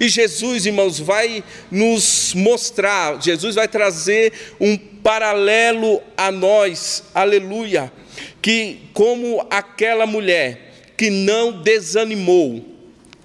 E 0.00 0.08
Jesus, 0.08 0.66
irmãos, 0.66 0.98
vai 0.98 1.44
nos 1.70 2.34
mostrar, 2.34 3.20
Jesus 3.22 3.54
vai 3.54 3.68
trazer 3.68 4.32
um 4.60 4.76
paralelo 4.76 6.02
a 6.16 6.30
nós, 6.30 7.04
aleluia, 7.14 7.92
que 8.40 8.78
como 8.92 9.46
aquela 9.50 10.06
mulher 10.06 10.92
que 10.96 11.10
não 11.10 11.62
desanimou, 11.62 12.74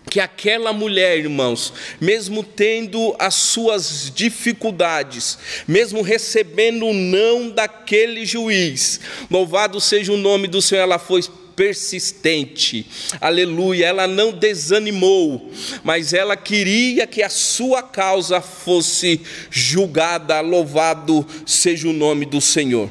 que 0.10 0.20
aquela 0.20 0.74
mulher, 0.74 1.20
irmãos, 1.20 1.72
mesmo 2.02 2.44
tendo 2.44 3.16
as 3.20 3.36
suas 3.36 4.12
dificuldades, 4.14 5.38
mesmo 5.68 6.02
recebendo 6.02 6.88
o 6.88 6.94
não 6.94 7.50
daquele 7.50 8.26
juiz, 8.26 9.00
louvado 9.30 9.80
seja 9.80 10.12
o 10.12 10.18
nome 10.18 10.48
do 10.48 10.62
Senhor, 10.62 10.82
ela 10.82 10.98
foi 10.98 11.22
persistente. 11.60 12.86
Aleluia, 13.20 13.88
ela 13.88 14.08
não 14.08 14.32
desanimou, 14.32 15.52
mas 15.84 16.14
ela 16.14 16.38
queria 16.38 17.06
que 17.06 17.22
a 17.22 17.28
sua 17.28 17.84
causa 17.84 18.40
fosse 18.40 19.20
julgada. 19.52 20.40
Louvado 20.40 21.28
seja 21.46 21.90
o 21.90 21.94
nome 21.94 22.26
do 22.26 22.40
Senhor. 22.40 22.90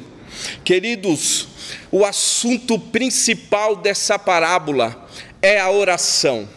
Queridos, 0.63 1.47
o 1.91 2.05
assunto 2.05 2.77
principal 2.77 3.75
dessa 3.75 4.19
parábola 4.19 5.09
é 5.41 5.59
a 5.59 5.71
oração. 5.71 6.47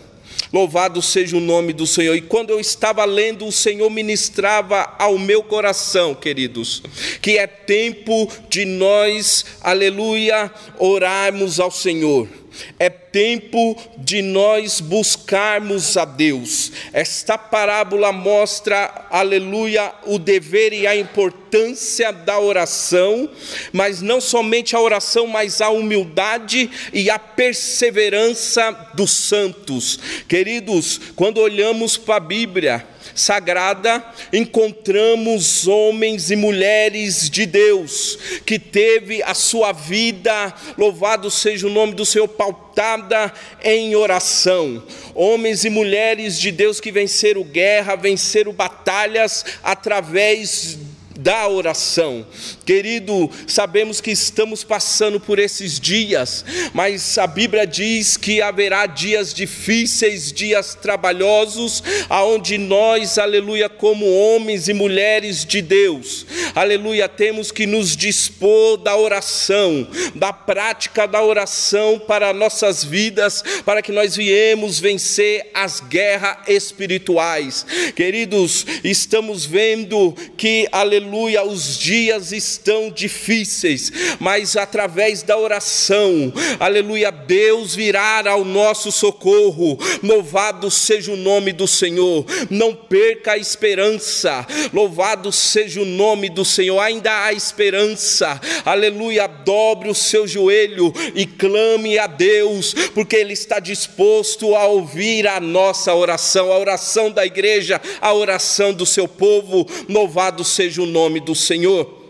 Louvado 0.53 1.01
seja 1.01 1.37
o 1.37 1.41
nome 1.41 1.73
do 1.73 1.87
Senhor. 1.87 2.15
E 2.15 2.21
quando 2.21 2.51
eu 2.51 2.61
estava 2.61 3.05
lendo, 3.05 3.47
o 3.47 3.53
Senhor 3.53 3.89
ministrava 3.89 4.95
ao 4.99 5.19
meu 5.19 5.43
coração, 5.43 6.15
queridos, 6.15 6.83
que 7.23 7.39
é 7.39 7.47
tempo 7.47 8.31
de 8.51 8.65
nós, 8.67 9.47
aleluia, 9.63 10.53
orarmos 10.79 11.59
ao 11.59 11.71
Senhor. 11.71 12.42
É 12.79 12.89
tempo 12.91 13.77
de 13.99 14.23
nós 14.23 14.81
buscarmos 14.81 15.97
a 15.97 16.05
Deus. 16.05 16.73
Esta 16.93 17.37
parábola 17.37 18.11
mostra, 18.13 19.07
aleluia, 19.11 19.93
o 20.07 20.19
dever 20.19 20.73
e 20.73 20.87
a 20.87 20.97
importância 20.97 22.11
da 22.13 22.39
oração, 22.39 23.31
mas 23.73 24.01
não 24.01 24.21
somente 24.21 24.75
a 24.75 24.81
oração, 24.81 25.27
mas 25.27 25.61
a 25.61 25.69
humildade 25.69 26.71
e 26.93 27.11
a 27.11 27.19
perseverança 27.19 28.71
dos 28.95 29.11
santos. 29.11 29.99
Queridos, 30.27 31.01
quando 31.15 31.39
olhamos 31.39 31.97
para 31.97 32.17
a 32.17 32.21
Bíblia, 32.21 32.92
sagrada, 33.14 34.04
encontramos 34.33 35.66
homens 35.66 36.31
e 36.31 36.37
mulheres 36.37 37.28
de 37.28 37.47
Deus 37.47 38.19
que 38.45 38.59
teve 38.59 39.23
a 39.23 39.35
sua 39.35 39.73
vida, 39.73 40.54
louvado 40.76 41.31
seja 41.31 41.66
o 41.66 41.71
nome 41.71 41.95
do 41.95 42.07
Senhor, 42.07 42.28
pautada 42.28 43.33
em 43.62 43.95
oração. 43.95 44.83
Homens 45.14 45.64
e 45.64 45.71
mulheres 45.71 46.38
de 46.38 46.50
Deus 46.50 46.81
que 46.81 46.92
venceram 46.92 47.42
guerra, 47.42 47.97
venceram 47.97 48.52
batalhas 48.52 49.45
através 49.62 50.78
da 51.19 51.47
oração. 51.49 52.26
Querido, 52.64 53.28
sabemos 53.47 54.00
que 54.00 54.12
estamos 54.12 54.62
passando 54.62 55.19
por 55.19 55.40
esses 55.40 55.81
dias, 55.81 56.45
mas 56.73 57.19
a 57.19 57.26
Bíblia 57.26 57.66
diz 57.66 58.16
que 58.16 58.40
haverá 58.40 58.87
dias 58.87 59.35
difíceis, 59.35 60.33
dias 60.33 60.76
trabalhosos, 60.81 61.83
aonde 62.09 62.59
nós, 62.59 63.19
aleluia, 63.19 63.69
como 63.69 64.07
homens 64.07 64.69
e 64.69 64.73
mulheres 64.73 65.45
de 65.45 65.61
Deus, 65.61 66.25
aleluia, 66.54 67.09
temos 67.09 67.50
que 67.50 67.66
nos 67.66 67.97
dispor 67.97 68.76
da 68.76 68.97
oração, 68.97 69.88
da 70.14 70.33
prática 70.33 71.09
da 71.09 71.21
oração 71.21 71.99
para 71.99 72.33
nossas 72.33 72.85
vidas, 72.85 73.42
para 73.64 73.83
que 73.83 73.90
nós 73.90 74.14
viemos 74.14 74.78
vencer 74.78 75.50
as 75.52 75.81
guerras 75.81 76.38
espirituais. 76.47 77.66
Queridos, 77.97 78.64
estamos 78.85 79.45
vendo 79.45 80.14
que, 80.37 80.69
aleluia, 80.71 81.42
os 81.45 81.76
dias 81.76 82.31
estão 82.31 82.52
estão 82.53 82.91
difíceis, 82.91 83.93
mas 84.19 84.57
através 84.57 85.23
da 85.23 85.37
oração, 85.37 86.33
aleluia, 86.59 87.11
Deus 87.11 87.75
virá 87.75 88.13
ao 88.29 88.45
nosso 88.45 88.93
socorro. 88.93 89.79
Louvado 90.03 90.71
seja 90.71 91.13
o 91.13 91.17
nome 91.17 91.53
do 91.53 91.67
Senhor. 91.67 92.25
Não 92.51 92.75
perca 92.75 93.33
a 93.33 93.39
esperança. 93.39 94.47
Louvado 94.73 95.33
seja 95.33 95.81
o 95.81 95.85
nome 95.85 96.29
do 96.29 96.45
Senhor. 96.45 96.79
Ainda 96.81 97.25
há 97.25 97.33
esperança. 97.33 98.41
Aleluia, 98.65 99.27
dobre 99.27 99.89
o 99.89 99.95
seu 99.95 100.27
joelho 100.27 100.93
e 101.15 101.27
clame 101.27 101.99
a 101.99 102.07
Deus, 102.07 102.75
porque 102.95 103.17
ele 103.17 103.33
está 103.33 103.59
disposto 103.59 104.55
a 104.55 104.67
ouvir 104.67 105.27
a 105.27 105.41
nossa 105.41 105.95
oração, 105.95 106.53
a 106.53 106.59
oração 106.59 107.11
da 107.11 107.25
igreja, 107.25 107.81
a 108.01 108.13
oração 108.13 108.73
do 108.73 108.85
seu 108.85 109.09
povo. 109.09 109.67
Louvado 109.89 110.45
seja 110.45 110.83
o 110.83 110.87
nome 110.87 111.21
do 111.21 111.35
Senhor. 111.35 112.02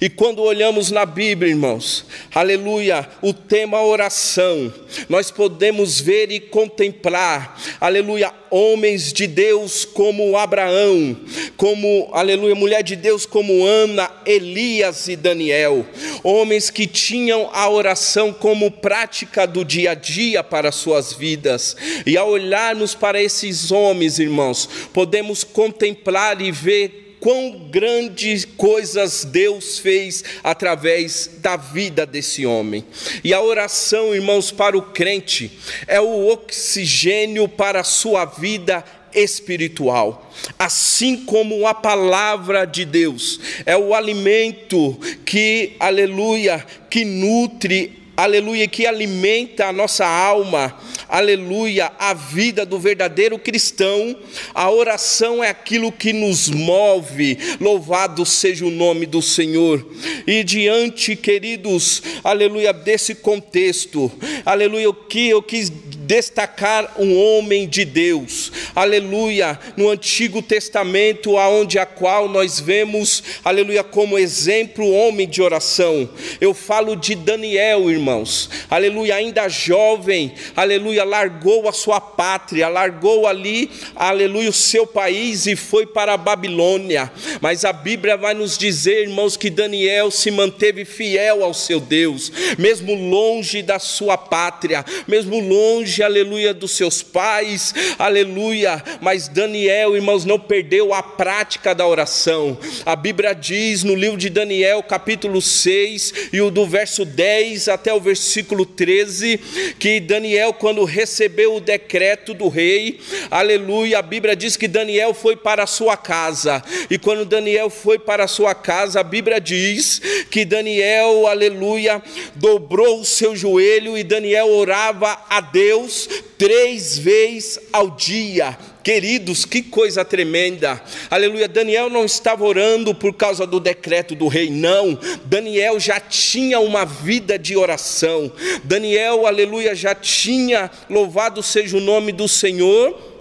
E 0.00 0.08
quando 0.08 0.42
olhamos 0.42 0.90
na 0.90 1.04
Bíblia, 1.04 1.50
irmãos, 1.50 2.06
aleluia, 2.34 3.08
o 3.20 3.32
tema 3.32 3.82
oração, 3.82 4.72
nós 5.08 5.30
podemos 5.30 6.00
ver 6.00 6.30
e 6.30 6.40
contemplar, 6.40 7.60
aleluia, 7.80 8.32
homens 8.50 9.12
de 9.12 9.26
Deus 9.26 9.84
como 9.84 10.36
Abraão, 10.36 11.16
como, 11.56 12.08
aleluia, 12.12 12.54
mulher 12.54 12.82
de 12.82 12.96
Deus 12.96 13.26
como 13.26 13.66
Ana, 13.66 14.10
Elias 14.24 15.08
e 15.08 15.16
Daniel, 15.16 15.84
homens 16.22 16.70
que 16.70 16.86
tinham 16.86 17.50
a 17.52 17.68
oração 17.68 18.32
como 18.32 18.70
prática 18.70 19.46
do 19.46 19.64
dia 19.64 19.90
a 19.90 19.94
dia 19.94 20.42
para 20.42 20.72
suas 20.72 21.12
vidas. 21.12 21.76
E 22.06 22.16
ao 22.16 22.30
olharmos 22.30 22.94
para 22.94 23.20
esses 23.22 23.70
homens, 23.70 24.18
irmãos, 24.18 24.68
podemos 24.92 25.44
contemplar 25.44 26.40
e 26.40 26.50
ver 26.50 27.05
quão 27.26 27.50
grandes 27.72 28.44
coisas 28.44 29.24
Deus 29.24 29.80
fez 29.80 30.22
através 30.44 31.28
da 31.38 31.56
vida 31.56 32.06
desse 32.06 32.46
homem. 32.46 32.84
E 33.24 33.34
a 33.34 33.40
oração, 33.40 34.14
irmãos, 34.14 34.52
para 34.52 34.78
o 34.78 34.82
crente 34.92 35.58
é 35.88 36.00
o 36.00 36.28
oxigênio 36.28 37.48
para 37.48 37.80
a 37.80 37.84
sua 37.84 38.26
vida 38.26 38.84
espiritual, 39.12 40.32
assim 40.56 41.16
como 41.24 41.66
a 41.66 41.74
palavra 41.74 42.64
de 42.64 42.84
Deus 42.84 43.40
é 43.64 43.76
o 43.76 43.92
alimento 43.92 44.96
que, 45.24 45.72
aleluia, 45.80 46.64
que 46.88 47.04
nutre 47.04 48.06
aleluia, 48.16 48.66
que 48.66 48.86
alimenta 48.86 49.66
a 49.66 49.72
nossa 49.72 50.06
alma, 50.06 50.74
aleluia, 51.08 51.92
a 51.98 52.14
vida 52.14 52.64
do 52.66 52.78
verdadeiro 52.78 53.38
cristão. 53.38 54.16
A 54.54 54.70
oração 54.70 55.42
é 55.42 55.50
aquilo 55.50 55.92
que 55.92 56.12
nos 56.12 56.48
move, 56.48 57.38
louvado 57.60 58.24
seja 58.24 58.64
o 58.64 58.70
nome 58.70 59.06
do 59.06 59.22
Senhor. 59.22 59.86
E 60.26 60.42
diante, 60.44 61.16
queridos, 61.16 62.02
aleluia, 62.22 62.72
desse 62.72 63.14
contexto, 63.14 64.10
aleluia, 64.44 64.90
o 64.90 64.94
que 64.94 65.28
eu 65.28 65.42
quis 65.42 65.70
destacar 66.06 66.94
um 66.98 67.20
homem 67.20 67.68
de 67.68 67.84
Deus, 67.84 68.52
aleluia, 68.74 69.58
no 69.76 69.90
Antigo 69.90 70.40
Testamento, 70.40 71.36
aonde 71.36 71.78
a 71.78 71.84
qual 71.84 72.28
nós 72.28 72.60
vemos, 72.60 73.22
aleluia, 73.44 73.82
como 73.82 74.18
exemplo, 74.18 74.88
homem 74.90 75.28
de 75.28 75.42
oração. 75.42 76.08
Eu 76.40 76.54
falo 76.54 76.94
de 76.94 77.14
Daniel, 77.14 77.90
irmãos, 77.90 78.48
aleluia, 78.70 79.16
ainda 79.16 79.48
jovem, 79.48 80.32
aleluia, 80.54 81.04
largou 81.04 81.68
a 81.68 81.72
sua 81.72 82.00
pátria, 82.00 82.68
largou 82.68 83.26
ali, 83.26 83.70
aleluia, 83.94 84.50
o 84.50 84.52
seu 84.52 84.86
país 84.86 85.46
e 85.46 85.56
foi 85.56 85.86
para 85.86 86.14
a 86.14 86.16
Babilônia. 86.16 87.10
Mas 87.40 87.64
a 87.64 87.72
Bíblia 87.72 88.16
vai 88.16 88.34
nos 88.34 88.56
dizer, 88.56 89.02
irmãos, 89.02 89.36
que 89.36 89.50
Daniel 89.50 90.10
se 90.10 90.30
manteve 90.30 90.84
fiel 90.84 91.42
ao 91.42 91.52
seu 91.52 91.80
Deus, 91.80 92.30
mesmo 92.56 92.94
longe 92.94 93.62
da 93.62 93.78
sua 93.78 94.16
pátria, 94.16 94.84
mesmo 95.08 95.40
longe 95.40 95.95
longe, 95.96 96.02
aleluia, 96.02 96.52
dos 96.52 96.72
seus 96.72 97.02
pais, 97.02 97.74
aleluia. 97.98 98.82
Mas 99.00 99.28
Daniel, 99.28 99.96
irmãos, 99.96 100.24
não 100.24 100.38
perdeu 100.38 100.92
a 100.92 101.02
prática 101.02 101.74
da 101.74 101.86
oração. 101.86 102.58
A 102.84 102.94
Bíblia 102.94 103.34
diz 103.34 103.82
no 103.82 103.94
livro 103.94 104.16
de 104.16 104.28
Daniel, 104.28 104.82
capítulo 104.82 105.40
6, 105.40 106.30
e 106.32 106.40
o 106.40 106.50
do 106.50 106.66
verso 106.66 107.04
10 107.04 107.68
até 107.68 107.92
o 107.92 108.00
versículo 108.00 108.66
13, 108.66 109.38
que 109.78 110.00
Daniel, 110.00 110.52
quando 110.52 110.84
recebeu 110.84 111.54
o 111.56 111.60
decreto 111.60 112.34
do 112.34 112.48
rei, 112.48 113.00
aleluia, 113.30 113.98
a 113.98 114.02
Bíblia 114.02 114.36
diz 114.36 114.56
que 114.56 114.68
Daniel 114.68 115.14
foi 115.14 115.36
para 115.36 115.62
a 115.62 115.66
sua 115.66 115.96
casa, 115.96 116.62
e 116.90 116.98
quando 116.98 117.24
Daniel 117.24 117.70
foi 117.70 117.98
para 117.98 118.24
a 118.24 118.28
sua 118.28 118.54
casa, 118.54 119.00
a 119.00 119.04
Bíblia 119.04 119.40
diz 119.40 120.00
que 120.30 120.44
Daniel, 120.44 121.26
aleluia, 121.26 122.02
dobrou 122.34 123.00
o 123.00 123.04
seu 123.04 123.34
joelho 123.34 123.96
e 123.96 124.02
Daniel 124.02 124.48
orava 124.48 125.18
a 125.28 125.40
Deus 125.40 125.85
Deus 125.86 126.08
três 126.36 126.98
vezes 126.98 127.60
ao 127.72 127.90
dia. 127.90 128.58
Queridos, 128.82 129.44
que 129.44 129.62
coisa 129.62 130.04
tremenda. 130.04 130.80
Aleluia. 131.08 131.48
Daniel 131.48 131.88
não 131.88 132.04
estava 132.04 132.44
orando 132.44 132.94
por 132.94 133.14
causa 133.14 133.46
do 133.46 133.60
decreto 133.60 134.14
do 134.14 134.26
rei, 134.28 134.50
não. 134.50 134.98
Daniel 135.24 135.78
já 135.78 136.00
tinha 136.00 136.58
uma 136.60 136.84
vida 136.84 137.38
de 137.38 137.56
oração. 137.56 138.30
Daniel, 138.64 139.26
aleluia, 139.26 139.74
já 139.74 139.94
tinha, 139.94 140.70
louvado 140.90 141.42
seja 141.42 141.76
o 141.76 141.80
nome 141.80 142.12
do 142.12 142.28
Senhor 142.28 143.15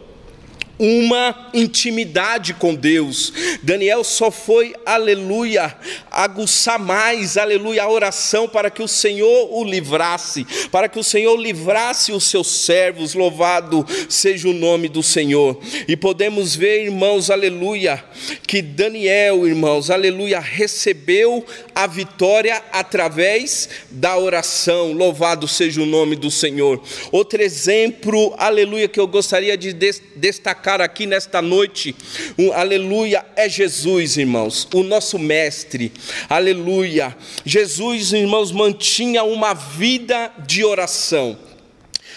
uma 0.78 1.50
intimidade 1.54 2.54
com 2.54 2.76
Deus. 2.76 3.32
Daniel 3.64 4.04
só 4.04 4.30
foi, 4.30 4.76
aleluia, 4.86 5.76
aguçar 6.12 6.78
mais, 6.78 7.38
aleluia, 7.38 7.84
a 7.84 7.90
oração 7.90 8.48
para 8.48 8.70
que 8.70 8.84
o 8.84 8.88
Senhor 8.88 9.50
o 9.52 9.64
livrasse, 9.64 10.46
para 10.72 10.90
que 10.90 11.00
o 11.00 11.04
Senhor 11.04 11.36
livrasse 11.38 12.12
os 12.12 12.26
seus 12.26 12.48
servos, 12.48 13.14
louvado 13.14 13.86
seja 14.10 14.50
o 14.50 14.54
nome 14.54 14.90
do 14.90 15.02
Senhor. 15.02 15.58
E 15.88 15.96
podemos 15.96 16.56
ver, 16.56 16.86
irmãos, 16.86 17.30
aleluia, 17.30 18.04
que 18.46 18.62
Daniel, 18.62 19.48
irmãos, 19.48 19.90
aleluia, 19.90 20.40
recebeu 20.40 21.46
a 21.74 21.88
vitória 21.88 22.62
através 22.72 23.70
da 23.90 24.18
oração, 24.18 24.92
louvado 24.92 25.48
seja 25.48 25.82
o 25.82 25.86
nome 25.86 26.16
do 26.16 26.30
Senhor. 26.30 26.82
Outro 27.12 27.42
exemplo, 27.42 28.34
aleluia, 28.38 28.88
que 28.88 29.00
eu 29.00 29.08
gostaria 29.08 29.58
de 29.58 29.74
destacar 30.16 30.65
destacar 30.66 30.82
aqui 30.82 31.06
nesta 31.06 31.44
noite, 31.44 31.96
um, 32.40 32.52
aleluia, 32.52 33.24
é 33.36 33.48
Jesus, 33.48 34.18
irmãos, 34.18 34.68
o 34.74 34.82
nosso 34.82 35.20
mestre, 35.20 35.92
aleluia. 36.28 37.16
Jesus, 37.46 38.12
irmãos, 38.12 38.52
mantinha 38.52 39.24
uma 39.24 39.54
vida 39.54 40.32
de 40.48 40.66
oração. 40.66 41.38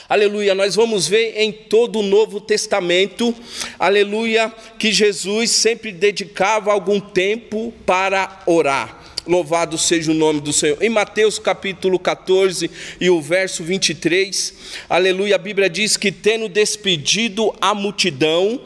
Aleluia, 0.08 0.54
nós 0.54 0.74
vamos 0.74 1.06
ver 1.06 1.34
em 1.36 1.52
todo 1.52 1.98
o 1.98 2.02
Novo 2.02 2.40
Testamento, 2.40 3.34
aleluia, 3.78 4.50
que 4.78 4.90
Jesus 4.90 5.50
sempre 5.50 5.92
dedicava 5.92 6.72
algum 6.72 6.98
tempo 6.98 7.74
para 7.84 8.40
orar. 8.46 8.97
Louvado 9.28 9.76
seja 9.76 10.10
o 10.10 10.14
nome 10.14 10.40
do 10.40 10.54
Senhor. 10.54 10.82
Em 10.82 10.88
Mateus 10.88 11.38
capítulo 11.38 11.98
14 11.98 12.70
e 12.98 13.10
o 13.10 13.20
verso 13.20 13.62
23, 13.62 14.54
aleluia, 14.88 15.34
a 15.34 15.38
Bíblia 15.38 15.68
diz 15.68 15.98
que, 15.98 16.10
tendo 16.10 16.48
despedido 16.48 17.54
a 17.60 17.74
multidão, 17.74 18.58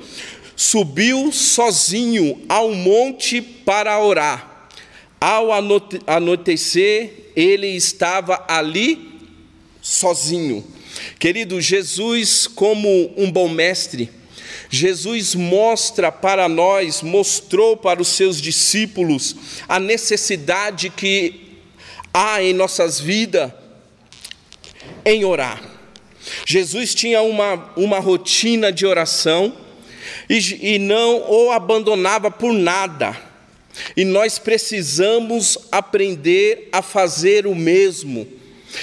subiu 0.55 1.33
sozinho 1.33 2.40
ao 2.48 2.72
monte 2.72 3.42
para 3.42 4.01
orar. 4.01 4.68
Ao 5.20 5.48
anoitecer, 6.07 7.11
ele 7.35 7.66
estava 7.66 8.44
ali 8.46 9.18
sozinho. 9.81 10.64
Querido, 11.18 11.61
Jesus, 11.61 12.46
como 12.46 13.12
um 13.16 13.33
bom 13.33 13.48
mestre, 13.48 14.09
Jesus 14.74 15.35
mostra 15.35 16.11
para 16.11 16.48
nós, 16.48 17.02
mostrou 17.02 17.76
para 17.76 18.00
os 18.00 18.08
seus 18.08 18.40
discípulos 18.40 19.37
a 19.68 19.78
necessidade 19.78 20.88
que 20.88 21.61
há 22.12 22.42
em 22.42 22.54
nossas 22.54 22.98
vidas 22.98 23.52
em 25.04 25.26
orar. 25.26 25.62
Jesus 26.46 26.94
tinha 26.94 27.20
uma, 27.20 27.70
uma 27.76 27.98
rotina 27.98 28.72
de 28.72 28.87
oração 28.87 29.54
e, 30.26 30.76
e 30.76 30.78
não 30.78 31.30
o 31.30 31.52
abandonava 31.52 32.30
por 32.30 32.54
nada. 32.54 33.14
E 33.94 34.06
nós 34.06 34.38
precisamos 34.38 35.58
aprender 35.70 36.70
a 36.72 36.80
fazer 36.80 37.46
o 37.46 37.54
mesmo 37.54 38.26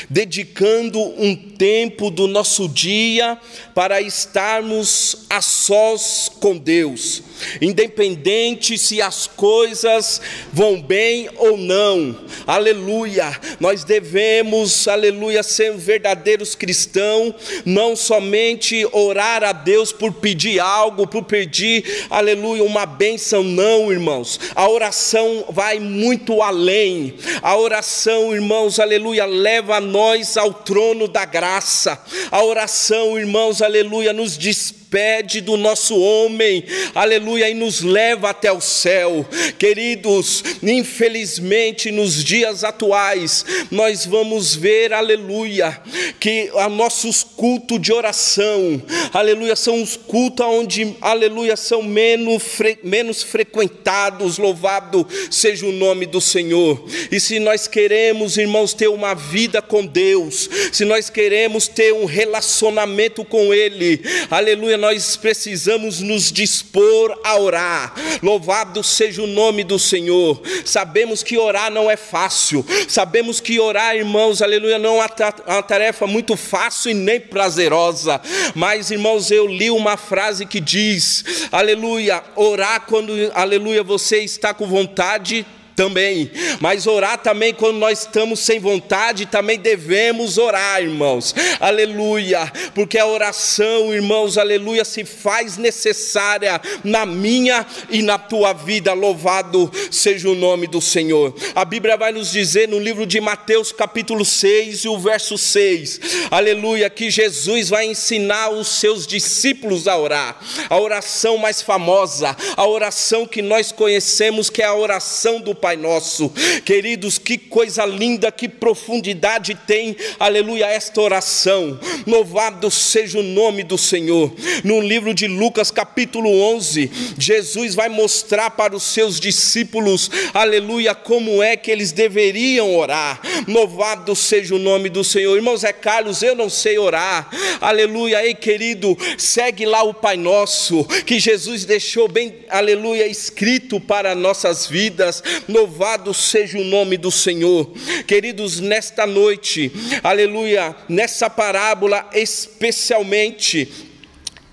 dedicando 0.09 0.99
um 0.99 1.35
tempo 1.35 2.09
do 2.09 2.27
nosso 2.27 2.67
dia 2.67 3.37
para 3.73 4.01
estarmos 4.01 5.25
a 5.29 5.41
sós 5.41 6.29
com 6.39 6.57
Deus, 6.57 7.23
independente 7.61 8.77
se 8.77 9.01
as 9.01 9.27
coisas 9.27 10.21
vão 10.51 10.81
bem 10.81 11.29
ou 11.37 11.57
não, 11.57 12.17
aleluia. 12.45 13.37
Nós 13.59 13.83
devemos, 13.83 14.87
aleluia, 14.87 15.43
ser 15.43 15.75
verdadeiros 15.75 16.55
cristãos, 16.55 17.33
não 17.65 17.95
somente 17.95 18.85
orar 18.91 19.43
a 19.43 19.51
Deus 19.51 19.91
por 19.91 20.13
pedir 20.13 20.59
algo, 20.59 21.07
por 21.07 21.23
pedir, 21.23 22.05
aleluia, 22.09 22.63
uma 22.63 22.85
bênção, 22.85 23.43
não, 23.43 23.91
irmãos. 23.91 24.39
A 24.55 24.67
oração 24.67 25.45
vai 25.49 25.79
muito 25.79 26.41
além, 26.41 27.15
a 27.41 27.57
oração, 27.57 28.33
irmãos, 28.33 28.79
aleluia, 28.79 29.25
leva 29.25 29.78
nós 29.79 30.37
ao 30.37 30.53
trono 30.53 31.07
da 31.07 31.25
graça. 31.25 32.01
A 32.31 32.43
oração, 32.43 33.17
irmãos, 33.17 33.61
aleluia, 33.61 34.13
nos 34.13 34.37
dispõe 34.37 34.78
despede 34.89 35.39
do 35.41 35.55
nosso 35.55 35.99
homem, 35.99 36.63
aleluia, 36.95 37.47
e 37.47 37.53
nos 37.53 37.81
leva 37.81 38.31
até 38.31 38.51
o 38.51 38.59
céu. 38.59 39.23
Queridos, 39.59 40.43
infelizmente 40.63 41.91
nos 41.91 42.23
dias 42.23 42.63
atuais, 42.63 43.45
nós 43.69 44.07
vamos 44.07 44.55
ver, 44.55 44.91
aleluia, 44.91 45.79
que 46.19 46.49
a 46.55 46.67
nossos 46.67 47.23
cultos 47.23 47.79
de 47.79 47.93
oração, 47.93 48.81
aleluia, 49.13 49.55
são 49.55 49.81
os 49.81 49.95
cultos 49.95 50.45
onde, 50.47 50.95
aleluia, 50.99 51.55
são 51.55 51.83
menos, 51.83 52.41
fre, 52.41 52.79
menos 52.83 53.21
frequentados, 53.21 54.39
louvado 54.39 55.07
seja 55.29 55.67
o 55.67 55.71
nome 55.71 56.07
do 56.07 56.19
Senhor. 56.19 56.83
E 57.11 57.19
se 57.19 57.37
nós 57.37 57.67
queremos, 57.67 58.37
irmãos, 58.37 58.73
ter 58.73 58.87
uma 58.87 59.13
vida 59.13 59.61
com 59.61 59.85
Deus, 59.85 60.49
se 60.71 60.83
nós 60.83 61.11
queremos 61.11 61.67
ter 61.67 61.93
um 61.93 62.05
relacionamento 62.05 63.23
com 63.23 63.53
Ele, 63.53 64.01
aleluia, 64.31 64.78
nós 64.79 65.15
precisamos 65.15 65.99
nos 65.99 66.31
dispor 66.31 67.19
a 67.23 67.37
orar. 67.37 67.93
Louvado 68.23 68.83
seja 68.83 69.21
o 69.21 69.27
nome 69.27 69.63
do 69.63 69.77
Senhor. 69.77 70.41
Sabemos 70.65 71.21
que 71.21 71.37
orar 71.37 71.71
não 71.71 71.89
é 71.89 71.95
fácil. 71.95 72.65
Sabemos 72.87 73.39
que 73.39 73.59
orar, 73.59 73.95
irmãos, 73.95 74.41
aleluia, 74.41 74.79
não 74.79 75.01
é 75.01 75.07
uma 75.47 75.61
tarefa 75.61 76.07
muito 76.07 76.35
fácil 76.35 76.91
e 76.91 76.93
nem 76.93 77.19
prazerosa. 77.19 78.21
Mas, 78.55 78.89
irmãos, 78.89 79.29
eu 79.29 79.45
li 79.45 79.69
uma 79.69 79.97
frase 79.97 80.45
que 80.45 80.59
diz: 80.59 81.23
aleluia, 81.51 82.23
orar 82.35 82.85
quando, 82.87 83.13
aleluia, 83.33 83.83
você 83.83 84.19
está 84.19 84.53
com 84.53 84.67
vontade 84.67 85.45
também, 85.79 86.29
mas 86.59 86.87
orar 86.87 87.19
também 87.19 87.53
quando 87.53 87.77
nós 87.77 87.99
estamos 87.99 88.41
sem 88.41 88.59
vontade, 88.59 89.25
também 89.25 89.57
devemos 89.57 90.37
orar, 90.37 90.81
irmãos, 90.81 91.33
aleluia, 91.57 92.51
porque 92.75 92.97
a 92.97 93.05
oração, 93.05 93.93
irmãos, 93.93 94.37
aleluia, 94.37 94.83
se 94.83 95.05
faz 95.05 95.55
necessária 95.55 96.59
na 96.83 97.05
minha 97.05 97.65
e 97.89 98.01
na 98.01 98.17
tua 98.17 98.51
vida, 98.51 98.91
louvado 98.91 99.71
seja 99.89 100.27
o 100.27 100.35
nome 100.35 100.67
do 100.67 100.81
Senhor. 100.81 101.33
A 101.55 101.63
Bíblia 101.63 101.95
vai 101.95 102.11
nos 102.11 102.29
dizer 102.29 102.67
no 102.67 102.77
livro 102.77 103.05
de 103.05 103.21
Mateus, 103.21 103.71
capítulo 103.71 104.25
6 104.25 104.83
e 104.83 104.89
o 104.89 104.99
verso 104.99 105.37
6, 105.37 106.01
aleluia, 106.29 106.89
que 106.89 107.09
Jesus 107.09 107.69
vai 107.69 107.85
ensinar 107.85 108.49
os 108.49 108.67
seus 108.67 109.07
discípulos 109.07 109.87
a 109.87 109.97
orar, 109.97 110.41
a 110.69 110.77
oração 110.77 111.37
mais 111.37 111.61
famosa, 111.61 112.35
a 112.57 112.67
oração 112.67 113.25
que 113.25 113.41
nós 113.41 113.71
conhecemos, 113.71 114.49
que 114.49 114.61
é 114.61 114.65
a 114.65 114.75
oração 114.75 115.39
do 115.39 115.55
Pai 115.55 115.68
Pai 115.69 115.77
Nosso. 115.77 116.31
Queridos, 116.65 117.19
que 117.19 117.37
coisa 117.37 117.85
linda, 117.85 118.31
que 118.31 118.49
profundidade 118.49 119.53
tem, 119.67 119.95
aleluia, 120.19 120.65
esta 120.65 120.99
oração. 120.99 121.79
Louvado 122.07 122.71
seja 122.71 123.19
o 123.19 123.23
nome 123.23 123.63
do 123.63 123.77
Senhor. 123.77 124.33
No 124.63 124.81
livro 124.81 125.13
de 125.13 125.27
Lucas, 125.27 125.69
capítulo 125.69 126.27
11, 126.55 126.89
Jesus 127.19 127.75
vai 127.75 127.87
mostrar 127.87 128.49
para 128.49 128.75
os 128.75 128.81
seus 128.81 129.19
discípulos, 129.19 130.09
aleluia, 130.33 130.95
como 130.95 131.43
é 131.43 131.55
que 131.55 131.69
eles 131.69 131.91
deveriam 131.91 132.75
orar. 132.75 133.21
Louvado 133.47 134.15
seja 134.15 134.55
o 134.55 134.59
nome 134.59 134.89
do 134.89 135.03
Senhor. 135.03 135.35
Irmãos, 135.35 135.63
é 135.63 135.73
Carlos, 135.73 136.21
eu 136.21 136.35
não 136.35 136.49
sei 136.49 136.77
orar. 136.77 137.29
Aleluia, 137.61 138.23
ei 138.25 138.33
querido, 138.33 138.97
segue 139.17 139.65
lá 139.65 139.83
o 139.83 139.93
Pai 139.93 140.17
Nosso, 140.17 140.83
que 141.05 141.19
Jesus 141.19 141.65
deixou 141.65 142.07
bem, 142.07 142.45
aleluia, 142.49 143.07
escrito 143.07 143.79
para 143.79 144.15
nossas 144.15 144.67
vidas. 144.67 145.23
Louvado 145.47 146.13
seja 146.13 146.57
o 146.57 146.63
nome 146.63 146.97
do 146.97 147.11
Senhor. 147.11 147.71
Queridos, 148.07 148.59
nesta 148.59 149.05
noite, 149.05 149.71
aleluia, 150.03 150.75
nessa 150.87 151.29
parábola 151.29 152.09
especialmente, 152.13 153.69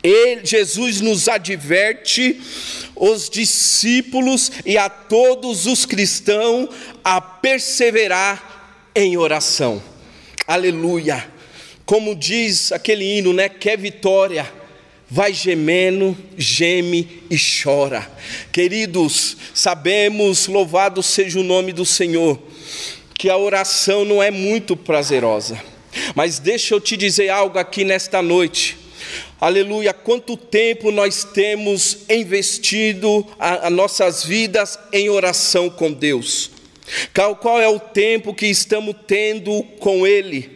ele, 0.02 0.44
Jesus 0.44 1.00
nos 1.00 1.28
adverte, 1.28 2.40
os 2.94 3.28
discípulos 3.28 4.52
e 4.64 4.78
a 4.78 4.88
todos 4.88 5.66
os 5.66 5.84
cristãos, 5.84 6.68
a 7.04 7.20
perseverar 7.20 8.55
em 8.96 9.16
oração. 9.16 9.80
Aleluia. 10.48 11.24
Como 11.84 12.16
diz 12.16 12.72
aquele 12.72 13.04
hino, 13.04 13.32
né? 13.32 13.48
Que 13.48 13.70
é 13.70 13.76
vitória 13.76 14.50
vai 15.08 15.32
gemendo, 15.32 16.16
geme 16.36 17.22
e 17.30 17.36
chora. 17.38 18.10
Queridos, 18.52 19.36
sabemos, 19.54 20.46
louvado 20.46 21.02
seja 21.02 21.38
o 21.38 21.44
nome 21.44 21.72
do 21.72 21.84
Senhor, 21.84 22.38
que 23.14 23.30
a 23.30 23.36
oração 23.36 24.04
não 24.04 24.22
é 24.22 24.30
muito 24.30 24.76
prazerosa. 24.76 25.60
Mas 26.14 26.38
deixa 26.38 26.74
eu 26.74 26.80
te 26.80 26.96
dizer 26.96 27.28
algo 27.28 27.58
aqui 27.58 27.84
nesta 27.84 28.20
noite. 28.20 28.76
Aleluia, 29.40 29.92
quanto 29.92 30.36
tempo 30.36 30.90
nós 30.90 31.22
temos 31.22 31.98
investido 32.08 33.26
as 33.38 33.70
nossas 33.70 34.24
vidas 34.24 34.78
em 34.92 35.08
oração 35.08 35.70
com 35.70 35.92
Deus? 35.92 36.55
Qual, 37.12 37.60
é 37.60 37.68
o 37.68 37.80
tempo 37.80 38.34
que 38.34 38.46
estamos 38.46 38.94
tendo 39.06 39.62
com 39.80 40.06
Ele? 40.06 40.55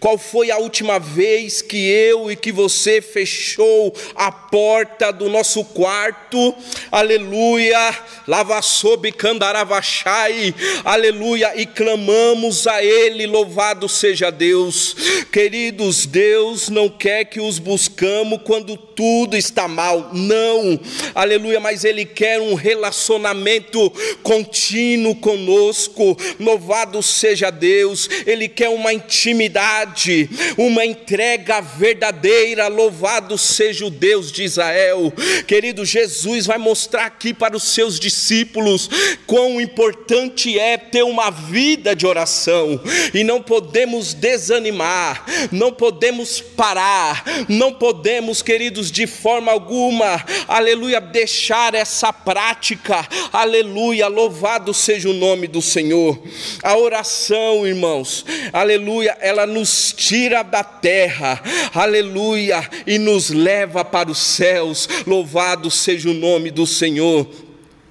Qual 0.00 0.18
foi 0.18 0.50
a 0.50 0.58
última 0.58 0.98
vez 0.98 1.62
que 1.62 1.76
eu 1.76 2.30
e 2.30 2.36
que 2.36 2.50
você 2.50 3.00
fechou 3.00 3.94
a 4.14 4.30
porta 4.30 5.12
do 5.12 5.28
nosso 5.28 5.64
quarto? 5.64 6.54
Aleluia. 6.90 7.96
Lava 8.26 8.60
sob 8.62 9.10
candaravachai. 9.12 10.54
Aleluia. 10.84 11.52
E 11.56 11.66
clamamos 11.66 12.66
a 12.66 12.82
Ele. 12.82 13.26
Louvado 13.26 13.88
seja 13.88 14.30
Deus. 14.30 14.96
Queridos, 15.32 16.06
Deus 16.06 16.68
não 16.68 16.88
quer 16.88 17.24
que 17.24 17.40
os 17.40 17.58
buscamos 17.58 18.40
quando 18.44 18.76
tudo 18.76 19.36
está 19.36 19.68
mal. 19.68 20.10
Não. 20.12 20.78
Aleluia. 21.14 21.60
Mas 21.60 21.84
Ele 21.84 22.04
quer 22.04 22.40
um 22.40 22.54
relacionamento 22.54 23.92
contínuo 24.22 25.14
conosco. 25.16 26.16
Louvado 26.40 27.02
seja 27.02 27.50
Deus. 27.50 28.08
Ele 28.26 28.48
quer 28.48 28.68
uma 28.68 28.92
intimidade 28.92 29.67
uma 30.56 30.84
entrega 30.84 31.60
verdadeira. 31.60 32.68
Louvado 32.68 33.36
seja 33.36 33.84
o 33.84 33.90
Deus 33.90 34.30
de 34.30 34.44
Israel. 34.44 35.12
Querido, 35.46 35.84
Jesus 35.84 36.46
vai 36.46 36.58
mostrar 36.58 37.06
aqui 37.06 37.34
para 37.34 37.56
os 37.56 37.64
seus 37.64 37.98
discípulos 37.98 38.88
quão 39.26 39.60
importante 39.60 40.58
é 40.58 40.76
ter 40.76 41.02
uma 41.02 41.30
vida 41.30 41.94
de 41.94 42.06
oração, 42.06 42.80
e 43.12 43.24
não 43.24 43.42
podemos 43.42 44.14
desanimar, 44.14 45.24
não 45.50 45.72
podemos 45.72 46.40
parar, 46.40 47.24
não 47.48 47.72
podemos, 47.72 48.42
queridos, 48.42 48.90
de 48.90 49.06
forma 49.06 49.50
alguma, 49.50 50.24
aleluia, 50.46 51.00
deixar 51.00 51.74
essa 51.74 52.12
prática, 52.12 53.06
aleluia, 53.32 54.06
louvado 54.06 54.72
seja 54.72 55.08
o 55.08 55.14
nome 55.14 55.46
do 55.46 55.60
Senhor. 55.60 56.18
A 56.62 56.76
oração, 56.76 57.66
irmãos, 57.66 58.24
aleluia, 58.52 59.16
ela 59.20 59.46
nos 59.46 59.57
nos 59.58 59.92
tira 59.92 60.42
da 60.42 60.62
terra, 60.62 61.42
aleluia, 61.74 62.68
e 62.86 62.98
nos 62.98 63.30
leva 63.30 63.84
para 63.84 64.10
os 64.10 64.18
céus. 64.18 64.88
Louvado 65.06 65.70
seja 65.70 66.10
o 66.10 66.14
nome 66.14 66.50
do 66.50 66.66
Senhor. 66.66 67.26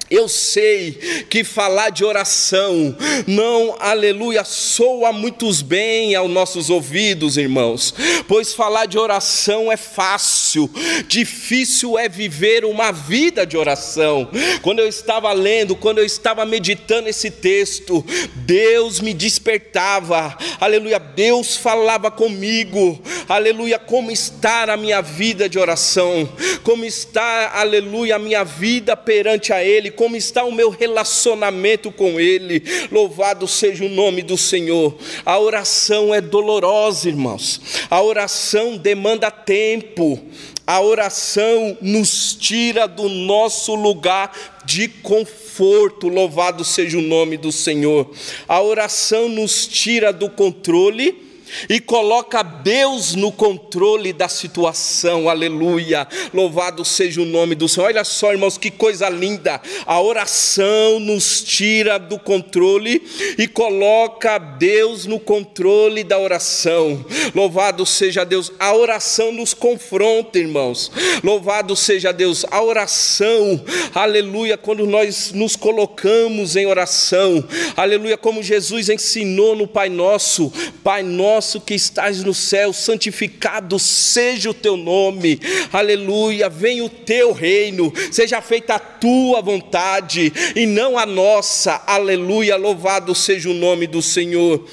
Eu 0.10 0.30
sei 0.30 0.91
que 1.30 1.43
falar 1.43 1.89
de 1.89 2.06
oração 2.06 2.96
não, 3.26 3.76
aleluia, 3.80 4.43
soa 4.43 5.12
muitos 5.12 5.62
bem 5.62 6.15
aos 6.15 6.30
nossos 6.30 6.70
ouvidos, 6.70 7.36
irmãos, 7.38 7.93
pois 8.28 8.54
falar 8.54 8.86
de 8.86 8.98
oração 8.98 9.72
é 9.72 9.76
fácil, 9.76 10.70
difícil 11.08 12.00
é 12.00 12.08
viver 12.08 12.63
uma 12.63 12.91
vida 12.91 13.46
de 13.46 13.58
oração. 13.58 14.30
Quando 14.62 14.80
eu 14.80 14.88
estava 14.88 15.32
lendo, 15.34 15.76
quando 15.76 15.98
eu 15.98 16.06
estava 16.06 16.46
meditando 16.46 17.10
esse 17.10 17.30
texto, 17.30 18.06
Deus 18.36 19.02
me 19.02 19.13
despertava, 19.13 20.38
aleluia, 20.60 21.00
Deus 21.00 21.58
falava 21.58 22.10
comigo, 22.10 23.02
aleluia, 23.28 23.78
como 23.78 24.10
está 24.10 24.72
a 24.72 24.78
minha 24.78 25.02
vida 25.02 25.50
de 25.50 25.60
oração, 25.60 26.30
como 26.63 26.86
está, 26.86 27.52
aleluia, 27.56 28.15
a 28.15 28.20
minha 28.20 28.43
vida 28.43 28.96
perante 28.96 29.52
a 29.52 29.63
Ele 29.63 29.91
como 29.98 30.16
está 30.16 30.46
o 30.46 30.52
meu 30.52 30.70
relacionamento 30.70 31.92
com 31.92 32.20
Ele. 32.20 32.64
Louvado 32.90 33.48
seja 33.48 33.84
o 33.84 33.90
nome 33.90 34.22
do 34.22 34.38
Senhor. 34.38 34.96
A 35.26 35.38
oração 35.38 36.14
é 36.14 36.22
dolorosa, 36.22 37.10
irmãos. 37.10 37.60
A 37.90 38.02
oração 38.02 38.78
demanda 38.78 39.30
tempo. 39.30 40.24
A 40.66 40.80
oração 40.80 41.78
nos 41.82 42.34
tira 42.36 42.88
do 42.88 43.10
nosso 43.10 43.74
lugar 43.74 44.62
de 44.64 44.88
conforto. 44.88 46.08
Louvado 46.08 46.64
seja 46.64 46.98
o 46.98 47.02
nome 47.02 47.36
do 47.36 47.52
Senhor. 47.52 48.10
A 48.48 48.62
oração 48.62 49.28
nos 49.28 49.66
tira 49.66 50.14
do 50.14 50.30
controle 50.30 51.27
e 51.70 51.80
coloca 51.80 52.44
Deus 52.44 53.16
no 53.16 53.32
controle 53.32 54.14
da 54.14 54.28
situação, 54.28 55.30
aleluia. 55.30 56.08
Louvado 56.34 56.84
seja 56.84 57.22
o 57.22 57.26
nome 57.26 57.56
do 57.56 57.68
Senhor. 57.68 57.88
Olha 57.88 58.04
só, 58.04 58.32
irmãos, 58.32 58.58
que 58.58 58.72
coisa 58.72 59.10
linda. 59.10 59.62
A 59.86 60.02
oração 60.02 61.00
nos 61.00 61.42
tira 61.44 61.98
do 61.98 62.20
controle 62.20 63.02
e 63.38 63.48
coloca 63.48 64.38
Deus 64.38 65.06
no 65.06 65.20
controle 65.20 66.04
da 66.04 66.20
oração. 66.20 67.06
Louvado 67.34 67.86
seja 67.86 68.24
Deus. 68.24 68.52
A 68.60 68.76
oração 68.76 69.32
nos 69.32 69.54
confronta, 69.54 70.40
irmãos. 70.40 70.92
Louvado 71.24 71.76
seja 71.76 72.12
Deus. 72.12 72.46
A 72.50 72.62
oração, 72.62 73.64
aleluia, 73.94 74.58
quando 74.58 74.86
nós 74.86 75.32
nos 75.32 75.56
colocamos 75.56 76.56
em 76.56 76.66
oração, 76.66 77.44
aleluia, 77.76 78.18
como 78.18 78.44
Jesus 78.44 78.90
ensinou 78.90 79.56
no 79.56 79.68
Pai 79.68 79.90
Nosso, 79.90 80.52
Pai 80.84 81.04
Nosso 81.04 81.37
nosso 81.38 81.62
que 81.62 81.76
estás 81.76 82.23
no 82.23 82.34
céu, 82.34 82.73
santificado 82.73 83.78
seja 83.78 84.50
o 84.50 84.56
teu 84.56 84.76
nome, 84.76 85.39
aleluia. 85.71 86.50
Venha 86.50 86.84
o 86.84 86.89
teu 86.89 87.32
reino, 87.32 87.93
seja 88.12 88.41
feita 88.41 88.73
a 88.73 88.80
tua 88.80 89.39
vontade 89.39 90.34
e 90.56 90.65
não 90.65 90.97
a 90.97 91.06
nossa, 91.06 91.84
aleluia. 91.86 92.56
Louvado 92.56 93.13
seja 93.13 93.52
o 93.52 93.54
nome 93.54 93.86
do 93.86 94.02
Senhor. 94.02 94.67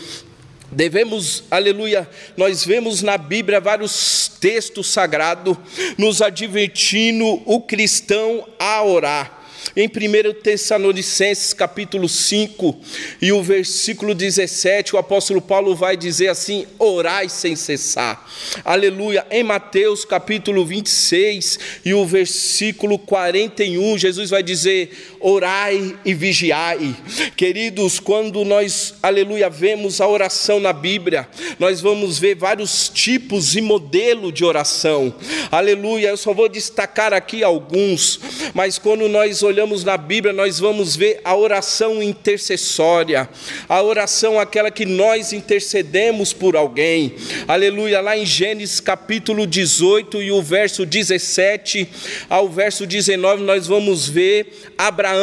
Devemos, 0.73 1.45
aleluia, 1.51 2.09
nós 2.35 2.65
vemos 2.65 3.03
na 3.03 3.19
Bíblia 3.19 3.61
vários 3.61 4.33
textos 4.41 4.87
sagrados 4.87 5.59
nos 5.99 6.23
advertindo 6.23 7.43
o 7.45 7.61
cristão 7.61 8.49
a 8.59 8.83
orar. 8.83 9.44
Em 9.77 9.89
1 9.89 10.41
Tessalonicenses 10.41 11.53
capítulo 11.53 12.09
5 12.09 12.81
e 13.21 13.33
o 13.33 13.43
versículo 13.43 14.15
17, 14.15 14.95
o 14.95 14.99
apóstolo 14.99 15.43
Paulo 15.43 15.75
vai 15.75 15.97
dizer 15.97 16.29
assim: 16.29 16.65
orai 16.79 17.29
sem 17.29 17.57
cessar. 17.57 18.25
Aleluia. 18.65 19.27
Em 19.33 19.43
Mateus 19.43 20.05
capítulo 20.05 20.65
26 20.65 21.59
e 21.85 21.93
o 21.93 22.07
versículo 22.07 23.01
41, 23.01 23.99
Jesus 23.99 24.31
vai 24.31 24.45
dizer: 24.45 25.14
orai 25.27 25.97
e 26.05 26.13
vigiai. 26.13 26.95
Queridos, 27.35 27.99
quando 27.99 28.45
nós, 28.45 28.97
aleluia, 29.03 29.49
vemos 29.49 29.99
a 29.99 30.07
oração 30.07 30.61
na 30.61 30.71
Bíblia, 30.71 31.27
nós 31.59 31.81
vamos 31.81 32.19
ver 32.19 32.35
vários 32.35 32.91
tipos 32.91 33.57
e 33.57 33.63
modelo 33.63 34.31
de 34.31 34.45
oração. 34.45 35.15
Aleluia. 35.51 36.09
Eu 36.09 36.19
só 36.19 36.35
vou 36.35 36.47
destacar 36.47 37.15
aqui 37.15 37.43
alguns, 37.43 38.21
mas 38.53 38.79
quando 38.79 39.09
nós 39.09 39.43
olhamos 39.43 39.83
na 39.83 39.97
Bíblia, 39.97 40.31
nós 40.31 40.59
vamos 40.59 40.95
ver 40.95 41.23
a 41.25 41.35
oração 41.35 42.03
intercessória, 42.03 43.27
a 43.67 43.83
oração 43.83 44.39
aquela 44.39 44.71
que 44.71 44.85
nós 44.85 45.33
intercedemos 45.33 46.35
por 46.35 46.55
alguém. 46.55 47.15
Aleluia, 47.49 48.03
lá 48.03 48.15
em 48.15 48.27
Gênesis 48.27 48.79
capítulo 48.79 49.47
18 49.47 50.21
e 50.21 50.31
o 50.31 50.43
verso 50.43 50.85
17 50.85 51.89
ao 52.29 52.47
verso 52.47 52.87
19, 52.87 53.43
nós 53.43 53.67
vamos 53.67 54.07
ver 54.07 54.75
Abraão 54.77 55.14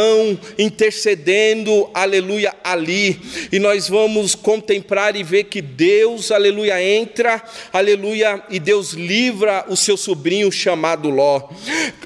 intercedendo, 0.57 1.89
aleluia, 1.93 2.53
ali. 2.63 3.19
E 3.51 3.59
nós 3.59 3.87
vamos 3.87 4.35
contemplar 4.35 5.15
e 5.15 5.23
ver 5.23 5.45
que 5.45 5.61
Deus, 5.61 6.31
aleluia, 6.31 6.81
entra, 6.81 7.43
aleluia, 7.71 8.43
e 8.49 8.59
Deus 8.59 8.91
livra 8.93 9.65
o 9.67 9.75
seu 9.75 9.97
sobrinho 9.97 10.51
chamado 10.51 11.09
Ló. 11.09 11.49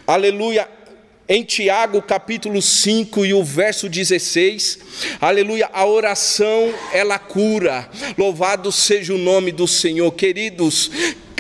Aleluia, 0.07 0.67
em 1.27 1.43
Tiago 1.43 2.03
capítulo 2.03 2.61
5 2.61 3.25
e 3.25 3.33
o 3.33 3.43
verso 3.43 3.89
16, 3.89 4.79
aleluia, 5.19 5.67
a 5.73 5.83
oração 5.83 6.71
ela 6.93 7.17
cura, 7.17 7.89
louvado 8.15 8.71
seja 8.71 9.11
o 9.11 9.17
nome 9.17 9.51
do 9.51 9.67
Senhor, 9.67 10.11
queridos, 10.11 10.91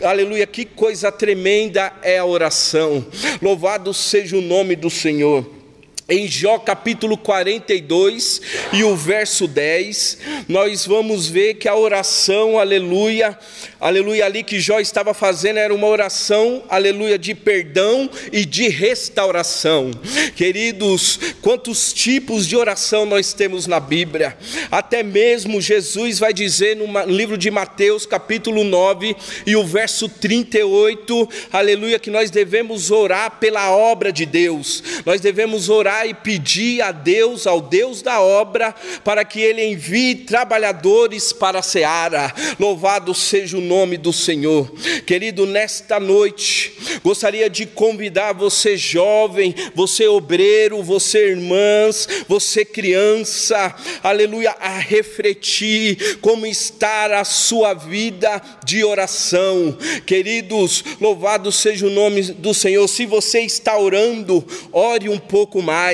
aleluia, 0.03 0.47
que 0.47 0.65
coisa 0.65 1.11
tremenda 1.11 1.93
é 2.01 2.17
a 2.17 2.25
oração, 2.25 3.05
louvado 3.39 3.93
seja 3.93 4.35
o 4.35 4.41
nome 4.41 4.75
do 4.75 4.89
Senhor. 4.89 5.54
Em 6.07 6.27
Jó 6.27 6.59
capítulo 6.59 7.17
42 7.17 8.39
e 8.71 8.83
o 8.83 8.95
verso 8.95 9.47
10, 9.47 10.19
nós 10.47 10.85
vamos 10.85 11.27
ver 11.27 11.55
que 11.55 11.67
a 11.67 11.75
oração, 11.75 12.59
aleluia, 12.59 13.35
aleluia, 13.79 14.23
ali 14.23 14.43
que 14.43 14.59
Jó 14.59 14.79
estava 14.79 15.15
fazendo 15.15 15.57
era 15.57 15.73
uma 15.73 15.87
oração, 15.87 16.63
aleluia, 16.69 17.17
de 17.17 17.33
perdão 17.33 18.07
e 18.31 18.45
de 18.45 18.69
restauração. 18.69 19.89
Queridos, 20.35 21.19
quantos 21.41 21.91
tipos 21.91 22.45
de 22.45 22.55
oração 22.55 23.07
nós 23.07 23.33
temos 23.33 23.65
na 23.65 23.79
Bíblia, 23.79 24.37
até 24.69 25.01
mesmo 25.01 25.59
Jesus 25.59 26.19
vai 26.19 26.31
dizer 26.31 26.75
no 26.75 26.85
livro 27.07 27.35
de 27.35 27.49
Mateus, 27.49 28.05
capítulo 28.05 28.63
9 28.63 29.15
e 29.43 29.55
o 29.55 29.65
verso 29.65 30.07
38, 30.07 31.27
aleluia, 31.51 31.97
que 31.97 32.11
nós 32.11 32.29
devemos 32.29 32.91
orar 32.91 33.39
pela 33.39 33.71
obra 33.71 34.11
de 34.11 34.27
Deus, 34.27 34.83
nós 35.03 35.19
devemos 35.19 35.67
orar 35.67 35.94
orar 35.95 36.07
e 36.07 36.13
pedir 36.13 36.81
a 36.81 36.91
Deus, 36.91 37.47
ao 37.47 37.61
Deus 37.61 38.01
da 38.01 38.21
obra, 38.21 38.75
para 39.03 39.23
que 39.23 39.39
Ele 39.39 39.63
envie 39.63 40.15
trabalhadores 40.15 41.31
para 41.31 41.59
a 41.59 41.63
seara. 41.63 42.33
Louvado 42.59 43.13
seja 43.13 43.57
o 43.57 43.61
nome 43.61 43.97
do 43.97 44.11
Senhor. 44.11 44.69
Querido, 45.05 45.45
nesta 45.45 45.99
noite, 45.99 46.73
gostaria 47.03 47.49
de 47.49 47.65
convidar 47.65 48.33
você, 48.33 48.75
jovem, 48.75 49.55
você, 49.73 50.07
obreiro, 50.07 50.83
você, 50.83 51.29
irmãs, 51.29 52.07
você, 52.27 52.65
criança, 52.65 53.73
aleluia, 54.03 54.55
a 54.59 54.77
refletir 54.77 56.17
como 56.21 56.45
está 56.45 57.19
a 57.19 57.23
sua 57.23 57.73
vida 57.73 58.41
de 58.63 58.83
oração. 58.83 59.77
Queridos, 60.05 60.83
louvado 60.99 61.51
seja 61.51 61.85
o 61.87 61.89
nome 61.89 62.21
do 62.21 62.53
Senhor. 62.53 62.87
Se 62.87 63.05
você 63.05 63.41
está 63.41 63.77
orando, 63.77 64.45
ore 64.71 65.09
um 65.09 65.19
pouco 65.19 65.61
mais. 65.61 65.84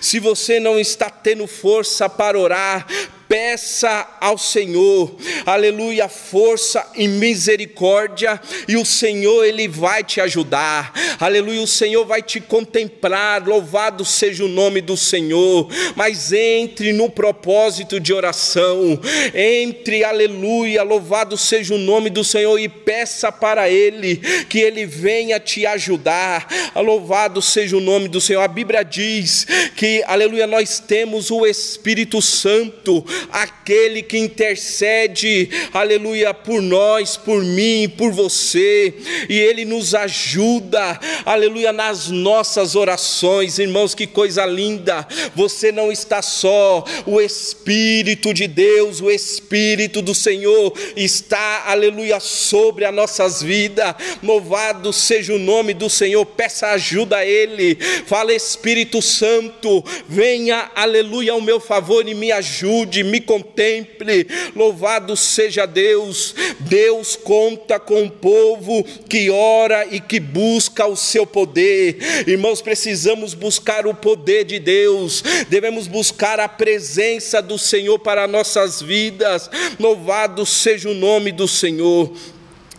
Se 0.00 0.18
você 0.20 0.60
não 0.60 0.78
está 0.78 1.10
tendo 1.10 1.46
força 1.46 2.08
para 2.08 2.38
orar, 2.38 2.86
peça 3.28 4.06
ao 4.20 4.36
Senhor, 4.38 5.16
aleluia, 5.46 6.08
força 6.08 6.86
e 6.94 7.08
misericórdia, 7.08 8.40
e 8.68 8.76
o 8.76 8.84
Senhor 8.84 9.44
ele 9.44 9.68
vai 9.68 10.04
te 10.04 10.20
ajudar, 10.20 10.92
aleluia, 11.18 11.60
o 11.62 11.66
Senhor 11.66 12.04
vai 12.04 12.22
te 12.22 12.40
contemplar, 12.40 13.46
louvado 13.46 14.04
seja 14.04 14.44
o 14.44 14.48
nome 14.48 14.80
do 14.80 14.96
Senhor, 14.96 15.68
mas 15.96 16.32
entre 16.32 16.92
no 16.92 17.10
propósito 17.10 17.98
de 17.98 18.12
oração, 18.12 19.00
entre, 19.34 20.04
aleluia, 20.04 20.82
louvado 20.82 21.36
seja 21.36 21.74
o 21.74 21.78
nome 21.78 22.10
do 22.10 22.24
Senhor 22.24 22.58
e 22.58 22.68
peça 22.68 23.32
para 23.32 23.68
Ele 23.68 24.16
que 24.48 24.58
Ele 24.58 24.86
venha 24.86 25.40
te 25.40 25.66
ajudar, 25.66 26.46
louvado 26.76 27.40
seja 27.40 27.76
o 27.76 27.80
nome 27.80 28.08
do 28.08 28.20
Senhor, 28.20 28.42
a 28.42 28.48
Bíblia 28.48 28.82
diz 28.82 29.46
que, 29.76 30.02
aleluia, 30.06 30.46
nós 30.46 30.78
temos 30.78 31.30
o 31.30 31.46
Espírito 31.46 32.20
Santo, 32.20 33.04
aquele 33.30 34.02
que 34.02 34.18
intercede, 34.18 35.48
aleluia, 35.72 36.32
por 36.34 36.60
nós, 36.60 37.16
por 37.16 37.42
mim, 37.42 37.88
por 37.96 38.12
você, 38.12 38.94
e 39.28 39.38
ele 39.38 39.64
nos 39.64 39.94
ajuda, 39.94 40.98
aleluia, 41.24 41.72
nas 41.72 42.08
nossas 42.08 42.74
orações, 42.74 43.58
irmãos, 43.58 43.94
que 43.94 44.06
coisa 44.06 44.44
linda, 44.44 45.06
você 45.34 45.70
não 45.70 45.92
está 45.92 46.22
só, 46.22 46.84
o 47.06 47.20
Espírito 47.20 48.32
de 48.34 48.46
Deus, 48.46 49.00
o 49.00 49.10
Espírito 49.10 50.02
do 50.02 50.14
Senhor 50.14 50.72
está, 50.96 51.64
aleluia, 51.66 52.20
sobre 52.20 52.84
as 52.84 52.94
nossas 52.94 53.42
vidas, 53.42 53.94
louvado 54.22 54.92
seja 54.92 55.34
o 55.34 55.38
nome 55.38 55.74
do 55.74 55.88
Senhor, 55.90 56.24
peça 56.24 56.68
ajuda 56.68 57.18
a 57.18 57.26
Ele, 57.26 57.76
fala 58.06 58.32
Espírito 58.32 59.00
Santo, 59.02 59.84
venha, 60.08 60.70
aleluia, 60.74 61.32
ao 61.32 61.40
meu 61.40 61.60
favor 61.60 62.08
e 62.08 62.14
me 62.14 62.32
ajude, 62.32 63.03
me 63.04 63.20
contemple. 63.20 64.26
Louvado 64.54 65.16
seja 65.16 65.66
Deus. 65.66 66.34
Deus 66.60 67.16
conta 67.16 67.78
com 67.78 68.04
o 68.04 68.10
povo 68.10 68.84
que 69.08 69.30
ora 69.30 69.86
e 69.90 70.00
que 70.00 70.18
busca 70.18 70.86
o 70.86 70.96
seu 70.96 71.26
poder. 71.26 71.98
Irmãos, 72.26 72.62
precisamos 72.62 73.34
buscar 73.34 73.86
o 73.86 73.94
poder 73.94 74.44
de 74.44 74.58
Deus. 74.58 75.22
Devemos 75.48 75.86
buscar 75.86 76.40
a 76.40 76.48
presença 76.48 77.40
do 77.40 77.58
Senhor 77.58 77.98
para 77.98 78.26
nossas 78.26 78.80
vidas. 78.80 79.50
Louvado 79.78 80.44
seja 80.46 80.88
o 80.88 80.94
nome 80.94 81.32
do 81.32 81.46
Senhor 81.46 82.12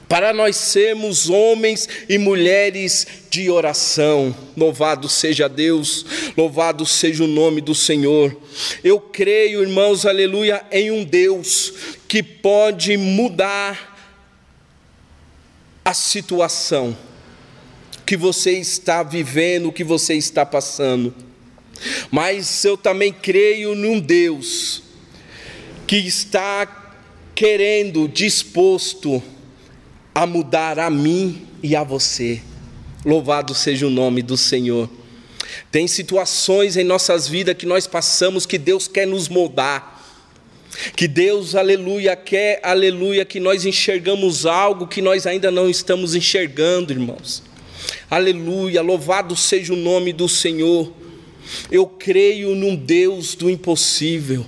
para 0.08 0.34
nós 0.34 0.56
sermos 0.56 1.30
homens 1.30 1.88
e 2.08 2.18
mulheres 2.18 3.08
de 3.30 3.50
oração. 3.50 4.36
Louvado 4.56 5.10
seja 5.10 5.50
Deus, 5.50 6.06
louvado 6.38 6.86
seja 6.86 7.24
o 7.24 7.28
nome 7.28 7.62
do 7.62 7.74
Senhor. 7.74 8.36
Eu 8.84 9.00
creio, 9.00 9.62
irmãos, 9.62 10.06
aleluia, 10.06 10.64
em 10.72 10.92
um 10.92 11.04
Deus 11.04 11.74
que 12.08 12.22
pode 12.22 12.98
mudar 12.98 13.94
a 15.84 15.94
situação 15.94 16.96
que 18.06 18.16
você 18.16 18.52
está 18.52 19.02
vivendo, 19.02 19.72
que 19.72 19.84
você 19.84 20.14
está 20.14 20.46
passando. 20.46 21.14
Mas 22.12 22.64
eu 22.64 22.78
também 22.78 23.12
creio 23.12 23.76
num 23.76 24.00
Deus 24.00 24.84
que 25.88 25.98
está 25.98 26.84
querendo, 27.34 28.08
disposto, 28.08 29.22
a 30.16 30.26
mudar 30.26 30.80
a 30.80 30.90
mim 30.90 31.46
e 31.62 31.76
a 31.76 31.84
você. 31.84 32.42
Louvado 33.04 33.54
seja 33.54 33.86
o 33.86 33.90
nome 33.90 34.22
do 34.22 34.38
Senhor. 34.38 34.90
Tem 35.70 35.90
situações 35.90 36.78
em 36.78 36.86
nossas 36.86 37.28
vidas 37.28 37.58
que 37.58 37.66
nós 37.66 37.86
passamos 37.86 38.46
que 38.46 38.58
Deus 38.58 38.88
quer 38.88 39.06
nos 39.06 39.28
moldar. 39.28 39.94
Que 40.96 41.06
Deus, 41.06 41.54
aleluia, 41.54 42.16
quer, 42.16 42.62
aleluia, 42.64 43.26
que 43.26 43.42
nós 43.42 43.66
enxergamos 43.66 44.46
algo 44.46 44.88
que 44.88 45.02
nós 45.02 45.28
ainda 45.28 45.52
não 45.52 45.70
estamos 45.70 46.16
enxergando, 46.16 46.94
irmãos. 46.94 47.44
Aleluia, 48.10 48.82
louvado 48.82 49.36
seja 49.36 49.74
o 49.74 49.78
nome 49.78 50.14
do 50.14 50.30
Senhor. 50.30 50.94
Eu 51.70 51.86
creio 51.86 52.56
num 52.56 52.76
Deus 52.76 53.36
do 53.36 53.50
impossível. 53.50 54.46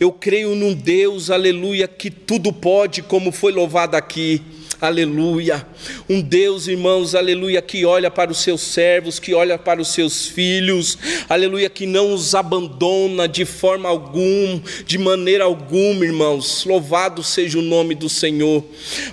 Eu 0.00 0.12
creio 0.12 0.54
num 0.54 0.72
Deus, 0.72 1.30
aleluia, 1.30 1.86
que 1.86 2.10
tudo 2.10 2.52
pode, 2.52 3.02
como 3.02 3.30
foi 3.30 3.52
louvado 3.52 3.96
aqui 3.96 4.42
aleluia. 4.80 5.66
Um 6.08 6.20
Deus, 6.20 6.66
irmãos, 6.66 7.14
aleluia, 7.14 7.60
que 7.60 7.84
olha 7.84 8.10
para 8.10 8.30
os 8.30 8.38
seus 8.38 8.60
servos, 8.60 9.18
que 9.18 9.34
olha 9.34 9.58
para 9.58 9.80
os 9.80 9.88
seus 9.88 10.26
filhos, 10.26 10.96
aleluia, 11.28 11.68
que 11.68 11.86
não 11.86 12.14
os 12.14 12.34
abandona 12.34 13.28
de 13.28 13.44
forma 13.44 13.88
alguma, 13.88 14.62
de 14.86 14.98
maneira 14.98 15.44
alguma, 15.44 16.04
irmãos. 16.04 16.64
Louvado 16.64 17.22
seja 17.22 17.58
o 17.58 17.62
nome 17.62 17.94
do 17.94 18.08
Senhor. 18.08 18.64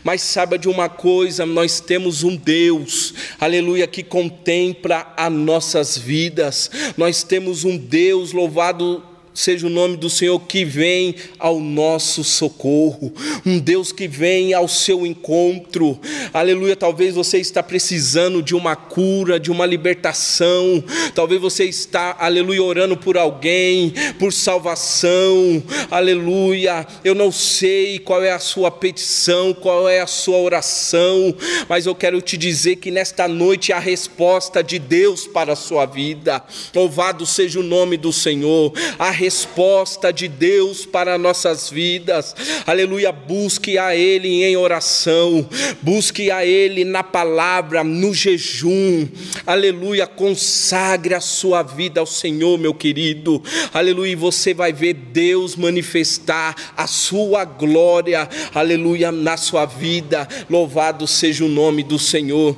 Mas 0.04 0.22
saiba 0.22 0.58
de 0.58 0.70
uma 0.70 0.90
coisa, 0.90 1.46
nós 1.46 1.80
temos 1.80 2.24
um 2.24 2.36
Deus, 2.36 3.14
aleluia, 3.40 3.88
que 3.88 4.04
contempla 4.04 5.14
as 5.18 5.32
nossas 5.32 5.98
vidas. 5.98 6.72
Nós 6.96 7.24
temos 7.24 7.64
um 7.64 7.78
Deus, 7.78 8.32
louvado 8.32 9.04
seja 9.38 9.68
o 9.68 9.70
nome 9.70 9.96
do 9.98 10.10
Senhor 10.10 10.40
que 10.40 10.66
vem 10.66 11.14
ao 11.38 11.60
nosso 11.60 12.24
socorro, 12.24 13.14
um 13.46 13.60
Deus 13.60 13.92
que 13.92 14.08
vem 14.08 14.52
ao 14.56 14.68
seu 14.68 15.06
encontro. 15.06 16.00
Aleluia, 16.34 16.76
talvez 16.76 17.14
você 17.14 17.38
está 17.38 17.62
precisando 17.62 18.42
de 18.42 18.56
uma 18.56 18.76
cura, 18.76 19.40
de 19.40 19.52
uma 19.52 19.64
libertação. 19.64 20.84
Talvez 21.14 21.40
você 21.40 21.66
está, 21.66 22.18
aleluia, 22.20 22.64
orando 22.64 22.98
por 22.98 23.16
alguém, 23.16 23.94
por 24.18 24.34
salvação. 24.34 25.62
Aleluia. 25.92 26.88
Eu 27.04 27.14
não 27.14 27.32
sei 27.32 28.00
qual 28.00 28.24
é 28.24 28.32
a 28.32 28.40
sua 28.40 28.72
petição, 28.72 29.54
qual 29.54 29.88
é 29.88 30.00
a 30.00 30.08
sua 30.08 30.38
oração, 30.38 31.36
mas 31.70 31.86
eu 31.86 31.94
quero 31.94 32.20
te 32.22 32.38
dizer 32.38 32.78
que 32.78 32.90
nesta 32.90 33.28
noite 33.28 33.72
a 33.72 33.78
resposta 33.78 34.64
de 34.64 34.80
Deus 34.80 35.28
para 35.28 35.54
a 35.54 35.56
sua 35.56 35.86
vida. 35.86 36.44
Louvado 36.74 37.24
seja 37.24 37.60
o 37.60 37.64
nome 37.64 37.98
do 37.98 38.12
Senhor. 38.12 38.74
A 38.98 39.12
resposta 39.28 40.14
de 40.14 40.30
Deus 40.30 40.86
para 40.86 41.18
nossas 41.18 41.70
vidas. 41.70 42.34
Aleluia, 42.66 43.12
busque 43.12 43.78
a 43.78 43.94
Ele 43.94 44.42
em 44.46 44.56
oração, 44.56 45.48
busque 45.82 46.32
a 46.32 46.46
Ele 46.46 46.86
na 46.86 47.04
palavra, 47.04 47.84
no 47.84 48.14
jejum. 48.14 49.06
Aleluia, 49.46 50.08
consagre 50.08 51.14
a 51.14 51.20
sua 51.20 51.62
vida 51.62 52.00
ao 52.00 52.06
Senhor, 52.06 52.58
meu 52.58 52.74
querido. 52.74 53.44
Aleluia, 53.74 54.16
você 54.16 54.54
vai 54.54 54.72
ver 54.72 54.94
Deus 54.94 55.58
manifestar 55.58 56.56
a 56.78 56.88
sua 56.88 57.44
glória. 57.44 58.30
Aleluia, 58.56 59.12
na 59.12 59.36
sua 59.36 59.66
vida. 59.66 60.26
Louvado 60.50 61.06
seja 61.06 61.44
o 61.44 61.50
nome 61.50 61.84
do 61.84 62.00
Senhor. 62.00 62.56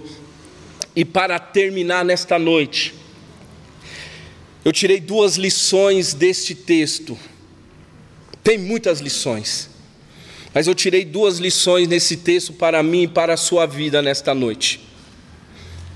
E 0.95 1.03
para 1.03 1.39
terminar 1.39 2.05
nesta 2.05 2.37
noite, 2.37 2.98
eu 4.63 4.71
tirei 4.71 4.99
duas 4.99 5.35
lições 5.35 6.13
deste 6.13 6.53
texto. 6.53 7.17
Tem 8.43 8.57
muitas 8.57 8.99
lições, 8.99 9.69
mas 10.53 10.67
eu 10.67 10.75
tirei 10.75 11.05
duas 11.05 11.37
lições 11.37 11.87
nesse 11.87 12.17
texto 12.17 12.53
para 12.53 12.81
mim 12.81 13.03
e 13.03 13.07
para 13.07 13.33
a 13.33 13.37
sua 13.37 13.65
vida 13.65 14.01
nesta 14.01 14.33
noite. 14.33 14.87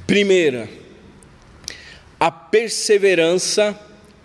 Primeira, 0.05 0.69
a 2.19 2.31
perseverança 2.31 3.77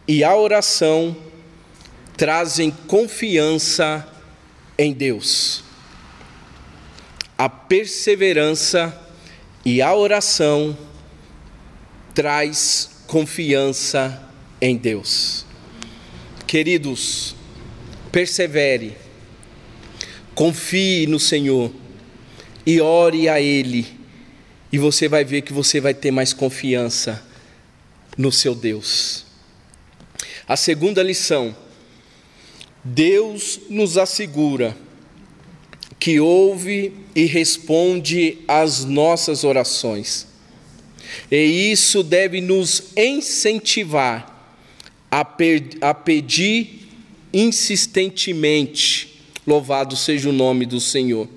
e 0.07 0.23
a 0.23 0.37
oração 0.37 1.17
trazem 2.17 2.71
confiança 2.71 4.07
em 4.77 4.93
Deus. 4.93 5.65
A 7.37 7.49
perseverança 7.49 8.97
e 9.65 9.81
a 9.81 9.95
oração 9.95 10.77
traz 12.15 12.91
confiança 13.07 14.28
em 14.61 14.77
Deus. 14.77 15.45
Queridos, 16.47 17.35
persevere, 18.11 18.97
confie 20.35 21.07
no 21.07 21.21
Senhor 21.21 21.71
e 22.65 22.81
ore 22.81 23.29
a 23.29 23.41
Ele, 23.41 23.87
e 24.73 24.79
você 24.79 25.09
vai 25.09 25.25
ver 25.25 25.43
que 25.43 25.53
você 25.53 25.81
vai 25.81 25.95
ter 25.95 26.11
mais 26.11 26.33
confiança 26.33 27.23
no 28.17 28.33
seu 28.33 28.55
Deus. 28.55 29.27
A 30.47 30.57
segunda 30.57 31.03
lição: 31.03 31.55
Deus 32.83 33.61
nos 33.69 33.99
assegura 33.99 34.77
que 35.99 36.21
ouve 36.21 36.93
e 37.15 37.25
responde 37.25 38.39
às 38.47 38.85
nossas 38.85 39.45
orações. 39.45 40.27
E 41.31 41.71
isso 41.73 42.03
deve 42.03 42.41
nos 42.41 42.93
incentivar 42.97 44.38
a, 45.11 45.27
a 45.81 45.95
pedir 45.95 46.89
insistentemente. 47.33 49.21
Louvado 49.47 49.97
seja 49.97 50.29
o 50.29 50.33
nome 50.33 50.67
do 50.67 50.81
Senhor. 50.81 51.29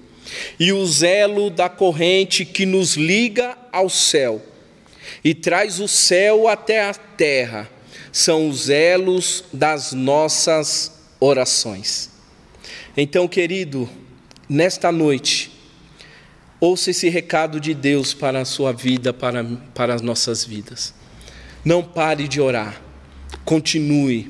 E 0.59 0.71
o 0.71 0.85
zelo 0.85 1.49
da 1.49 1.69
corrente 1.69 2.45
que 2.45 2.65
nos 2.65 2.95
liga 2.95 3.57
ao 3.71 3.89
céu 3.89 4.41
e 5.23 5.33
traz 5.33 5.79
o 5.79 5.87
céu 5.87 6.47
até 6.47 6.89
a 6.89 6.93
terra 6.93 7.69
são 8.11 8.49
os 8.49 8.69
elos 8.69 9.43
das 9.53 9.93
nossas 9.93 10.99
orações. 11.19 12.09
Então, 12.95 13.27
querido, 13.27 13.89
nesta 14.49 14.91
noite, 14.91 15.51
ouça 16.59 16.91
esse 16.91 17.07
recado 17.09 17.59
de 17.59 17.73
Deus 17.73 18.13
para 18.13 18.41
a 18.41 18.45
sua 18.45 18.73
vida, 18.73 19.13
para, 19.13 19.43
para 19.73 19.93
as 19.93 20.01
nossas 20.01 20.43
vidas. 20.43 20.93
Não 21.63 21.83
pare 21.83 22.27
de 22.27 22.41
orar, 22.41 22.81
continue, 23.45 24.29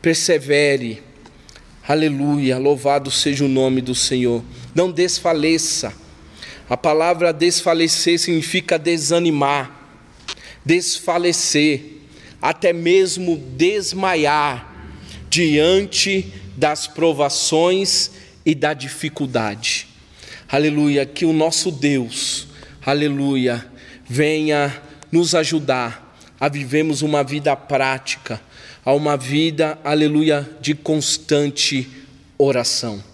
persevere. 0.00 1.02
Aleluia, 1.86 2.58
louvado 2.58 3.10
seja 3.10 3.44
o 3.44 3.48
nome 3.48 3.80
do 3.80 3.94
Senhor. 3.94 4.44
Não 4.74 4.90
desfaleça. 4.90 5.92
A 6.68 6.76
palavra 6.76 7.32
desfalecer 7.32 8.18
significa 8.18 8.78
desanimar, 8.78 9.88
desfalecer, 10.64 11.98
até 12.40 12.72
mesmo 12.72 13.36
desmaiar 13.36 14.72
diante 15.28 16.32
das 16.56 16.86
provações 16.86 18.10
e 18.46 18.54
da 18.54 18.72
dificuldade. 18.72 19.88
Aleluia, 20.48 21.04
que 21.06 21.24
o 21.24 21.32
nosso 21.32 21.70
Deus, 21.70 22.48
aleluia, 22.84 23.66
venha 24.08 24.80
nos 25.10 25.34
ajudar 25.34 26.09
a 26.40 26.48
vivermos 26.48 27.02
uma 27.02 27.22
vida 27.22 27.54
prática, 27.54 28.40
a 28.82 28.94
uma 28.94 29.16
vida, 29.16 29.78
aleluia, 29.84 30.48
de 30.60 30.74
constante 30.74 31.86
oração. 32.38 33.04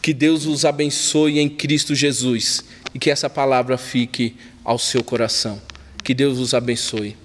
Que 0.00 0.14
Deus 0.14 0.46
os 0.46 0.64
abençoe 0.64 1.38
em 1.38 1.48
Cristo 1.48 1.94
Jesus 1.94 2.64
e 2.94 2.98
que 2.98 3.10
essa 3.10 3.28
palavra 3.28 3.76
fique 3.76 4.34
ao 4.64 4.78
seu 4.78 5.04
coração. 5.04 5.60
Que 6.02 6.14
Deus 6.14 6.38
os 6.38 6.54
abençoe. 6.54 7.16